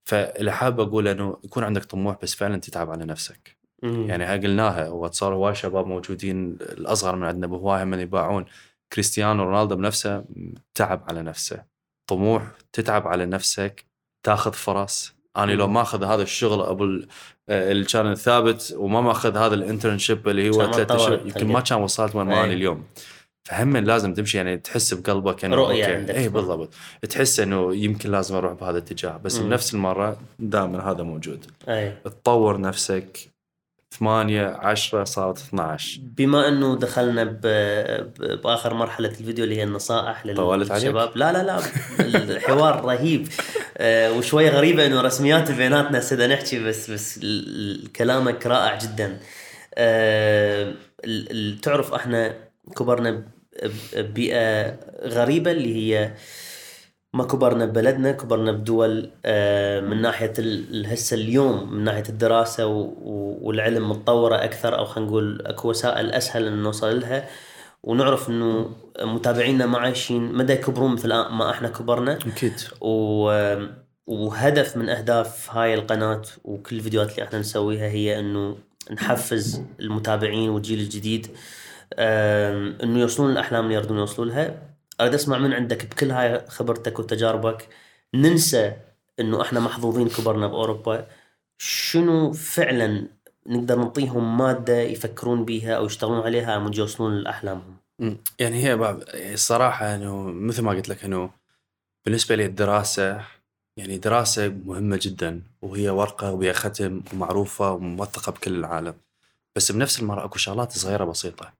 [0.05, 4.09] فاللي حاب أقول إنه يكون عندك طموح بس فعلا تتعب على نفسك مم.
[4.09, 8.45] يعني هاي قلناها وصار هواي شباب موجودين الأصغر من عندنا بهواي من يباوعون
[8.93, 10.25] كريستيانو رونالدو بنفسه
[10.73, 11.74] تعب على نفسه
[12.08, 12.43] طموح
[12.74, 13.86] تتعب على نفسك
[14.26, 15.74] تاخذ فرص أنا لو مم.
[15.74, 17.08] ماخذ هذا الشغل أبو ال-
[17.49, 21.47] آه، اللي كان الثابت وما ماخذ هذا ال internship اللي هو ما ثلاث اشهر يمكن
[21.47, 22.43] ما كان وصلت وين ما.
[22.43, 22.84] أنا اليوم
[23.43, 26.16] فهم لازم تمشي يعني تحس بقلبك إنه رؤية okay، عندك.
[26.16, 26.74] اي بالضبط
[27.10, 29.38] تحس إنه يمكن لازم أروح بهذا الاتجاه بس.
[29.38, 33.20] بنفس المرة دائما هذا موجود اي تطور نفسك
[33.99, 37.41] 8 10 صارت 12 بما أنه دخلنا ب...
[37.41, 38.41] ب...
[38.41, 41.11] بآخر مرحلة الفيديو اللي هي النصائح؟ للشباب.
[41.15, 41.59] لا لا لا
[41.99, 43.27] الحوار رهيب.
[43.77, 47.19] آه، وشوي غريبة إنه رسميات بيناتنا هسه نحكي بس بس
[47.95, 49.19] كلامك رائع جدا.
[49.75, 50.73] آه،
[51.61, 52.33] تعرف إحنا
[52.75, 53.23] كبرنا
[53.93, 56.13] ببيئة غريبة اللي هي
[57.16, 60.34] ما كبرنا ببلدنا كبرنا بدول آه، من ناحية
[60.86, 62.68] هسه اليوم من ناحية الدراسة
[63.41, 67.28] والعلم متطورة أكثر أو خلينا نقول أكو وسائل أسهل إن نوصل لها.
[67.84, 68.70] ونعرف إنه
[69.01, 72.13] متابعينا ما عايشين مدى يكبرون مثل ما إحنا كبرنا.
[72.13, 72.53] أكيد.
[72.82, 73.32] و...
[74.07, 78.57] وهدف من أهداف هاي القناة وكل الفيديوهات اللي إحنا نسويها هي إنه
[78.91, 81.28] نحفز المتابعين والجيل الجديد
[82.84, 84.74] إنه يوصلون الأحلام اللي يردون يوصلوا لها.
[85.01, 87.67] أريد أسمع من عندك بكل هاي خبرتك وتجاربك
[88.13, 88.73] ننسى
[89.19, 91.07] إنه إحنا محظوظين كبرنا بأوروبا.
[91.57, 93.07] شنو فعلا
[93.47, 97.77] نقدر نعطيهم مادة يفكرون بيها أو يشتغلون عليها من يوصلون لأحلامهم.
[98.39, 101.29] يعني هي بعض الصراحة إنه مثل ما قلت لك إنه
[102.05, 103.21] بالنسبة لي الدراسة
[103.77, 108.93] يعني دراسة مهمة جدا وهي ورقة وهي ختم ومعروفة وموثقة بكل العالم.
[109.55, 111.53] بس بنفس المرة أكو شغلات صغيرة بسيطة.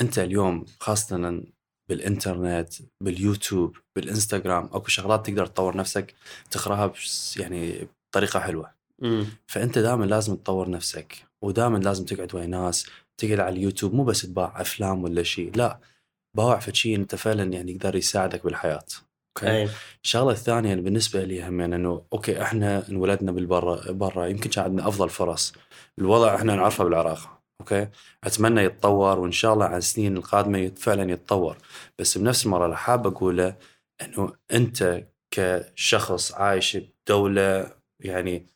[0.00, 1.42] أنت اليوم خاصة
[1.90, 2.74] بالإنترنت
[3.04, 6.14] باليوتيوب بالإنستغرام أكو شغلات تقدر تطور نفسك
[6.50, 6.92] تقراها
[7.36, 8.70] يعني بطريقة حلوة.
[9.02, 14.04] امم فأنت دائما لازم تطور نفسك ودائما لازم تقعد ويا ناس تقعد على اليوتيوب مو
[14.04, 15.78] بس تباوع أفلام ولا شيء لا
[16.36, 18.84] باوع في شيء أنت فعلا يعني يقدر يساعدك بالحياة.
[19.38, 19.68] okay؟
[20.04, 24.64] الشغلة الثانية اللي بالنسبة لي هم يعني إنه okay إحنا انولدنا بالبرا برا يمكن كان
[24.64, 25.52] عندنا أفضل فرص.
[25.98, 27.39] الوضع إحنا نعرفه بالعراق.
[27.60, 27.88] okay؟
[28.24, 31.56] أتمنى يتطور وإن شاء الله على السنين القادمة فعلا يتطور.
[31.98, 33.56] بس بنفس المرة اللي حاب أقوله
[34.02, 35.04] إنه أنت
[35.34, 38.46] كشخص عايش بدولة يعني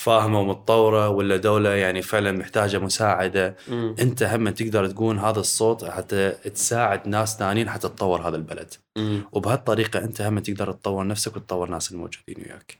[0.00, 5.84] فاهمة ومتطورة ولا دولة يعني فعلا محتاجة مساعدة امم أنت هم تقدر تكون هذا الصوت
[5.84, 8.74] حتى تساعد ناس ثانيين حتى تطور هذا البلد.
[8.96, 12.78] امم وبهالطريقة أنت هم تقدر تطور نفسك وتطور الناس الموجودين وياك.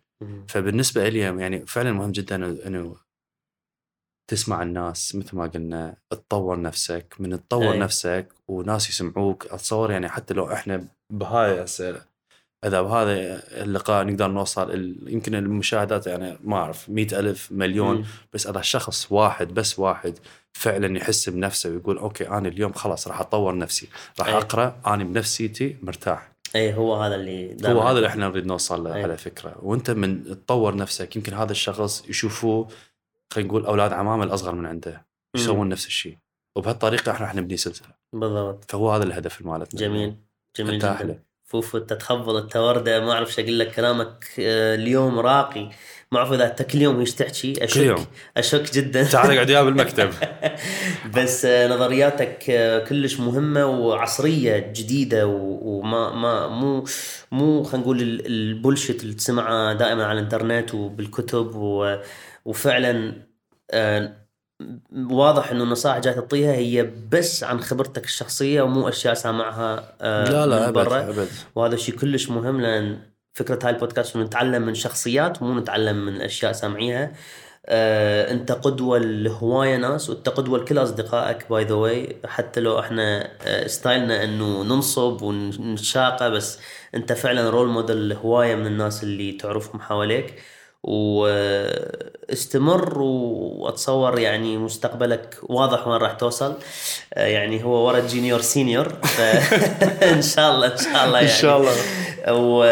[0.48, 2.96] فبالنسبة لي يعني فعلا مهم جدا إنه
[4.28, 7.78] تسمع الناس مثل ما قلنا تطور نفسك من تطور أي.
[7.78, 12.02] نفسك وناس يسمعوك أتصور يعني حتى لو إحنا بهاي هسه
[12.64, 13.12] إذا بهذا
[13.62, 18.04] اللقاء نقدر نوصل ال- يمكن المشاهدات يعني ما أعرف مئة ألف مليون مم.
[18.32, 20.18] بس اذا شخص واحد بس واحد
[20.52, 23.88] فعلا يحس بنفسه ويقول أوكي أنا اليوم خلاص راح أطور نفسي
[24.20, 24.36] راح أي.
[24.36, 28.94] أقرأ أنا بنفسيتي مرتاح اي هو هذا اللي هو هذا اللي إحنا نريد نوصل له
[28.94, 29.02] أي.
[29.02, 32.68] على فكرة وأنت من تطور نفسك يمكن هذا الشخص يشوفوه
[33.32, 35.06] خلينا نقول أولاد عمامه الأصغر من عنده
[35.36, 36.18] يسوون نفس الشيء.
[36.56, 37.88] وبهالطريقة إحنا راح نبني سلسلة.
[38.12, 38.70] بالضبط.
[38.70, 39.80] فهو هذا الهدف مالتنا.
[39.80, 40.14] جميل.
[40.56, 41.22] جميل جدا.
[41.44, 45.70] فوفو انت تخبل انت ورده ما أعرف شو أقول لك كلامك آه، اليوم راقي.
[46.12, 48.06] ما اعرف إذا انت كل يوم إيش تحكي اشك كل يوم.
[48.36, 49.04] أشك جدا.
[49.04, 50.10] تعال اقعد وياه بالمكتب.
[51.16, 56.84] بس آه، نظرياتك آه، كلش مهمة وعصرية جديدة وما ما مو
[57.32, 61.96] مو خلينا نقول ال- ال bullshit اللي تسمعه دائما على الإنترنت وبالكتب و-
[62.44, 63.12] وفعلا
[63.70, 64.12] آه،
[65.10, 70.46] واضح إنه النصائح جاي تعطيها هي بس عن خبرتك الشخصية ومو أشياء سامعها آه، لا
[70.46, 71.08] لا برا.
[71.08, 71.28] أبد.
[71.54, 72.98] وهذا شيء كلش مهم لأن
[73.34, 77.12] فكرة هاي البودكاست إنه نتعلم من شخصيات مو نتعلم من أشياء سامعيها.
[77.66, 83.30] آه، أنت قدوة لهواية ناس وأنت قدوة لكل أصدقائك by the way حتى لو إحنا
[83.42, 86.58] آه، style نا إنه ننصب ونتشاقى بس
[86.94, 90.34] أنت فعلا role model لهواية من الناس اللي تعرفهم حواليك.
[90.82, 92.62] واستمر
[93.02, 96.54] واتصور يعني مستقبلك واضح وين راح توصل.
[97.14, 101.38] آه، يعني هو ورا ال junior senior فان شاء الله إن شاء الله إن يعني
[101.38, 101.72] شاء الله.
[102.28, 102.64] و...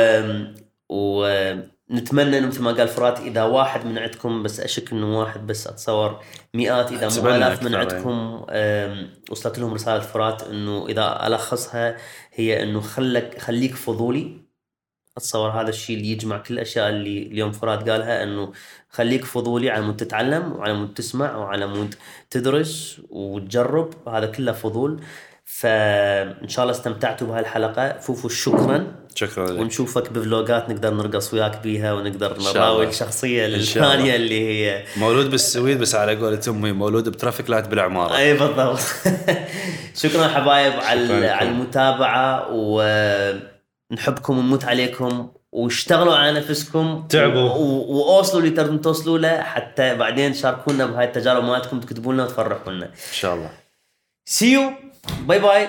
[0.89, 5.67] ونتمنى إنه مثل ما قال فرات إذا واحد من عندكم بس أشك إنه واحد بس
[5.67, 6.21] أتصور
[6.55, 8.47] مئات إذا مو آلاف من أكثر، عندكم
[9.31, 11.97] وصلت لهم رسالة فرات إنه إذا ألخصها
[12.35, 14.46] هي إنه خلك خليك فضولي.
[15.17, 18.53] أتصور هذا الشيء اللي يجمع كل الأشياء اللي اليوم فرات قالها إنه
[18.91, 21.95] خليك فضولي على مود تتعلم وعلى مود تسمع وعلى مود
[22.31, 25.01] تدرس وتجرب هذا كله فضول.
[25.49, 27.99] فإن شاء الله استمتعتوا بهالحلقة.
[27.99, 28.87] فوفو شكرا.
[29.15, 29.61] شكرا لك.
[29.61, 32.53] ونشوفك بفلوجات نقدر نرقص وياك بيها ونقدر شاء الله.
[32.53, 33.95] نراويج شخصية إن شاء الله.
[33.95, 34.85] الثانية اللي هي.
[34.97, 38.17] مولود بالسويد بس على قولة أمي مولود ب traffic light بالعمارة.
[38.17, 38.79] أي بالضبط.
[40.03, 41.29] شكرا حبايب على.
[41.29, 42.49] على المتابعة
[43.91, 47.51] ونحبكم ونموت عليكم واشتغلوا على نفسكم تعبوا.
[47.51, 52.87] وأوصلوا اللي تقدرون توصلوا له حتى بعدين شاركونا بهاي التجارب مالتكم تكتبوا لنا وتفرحوا لنا.
[52.87, 53.51] إن شاء الله.
[54.25, 54.73] see you
[55.21, 55.69] bye bye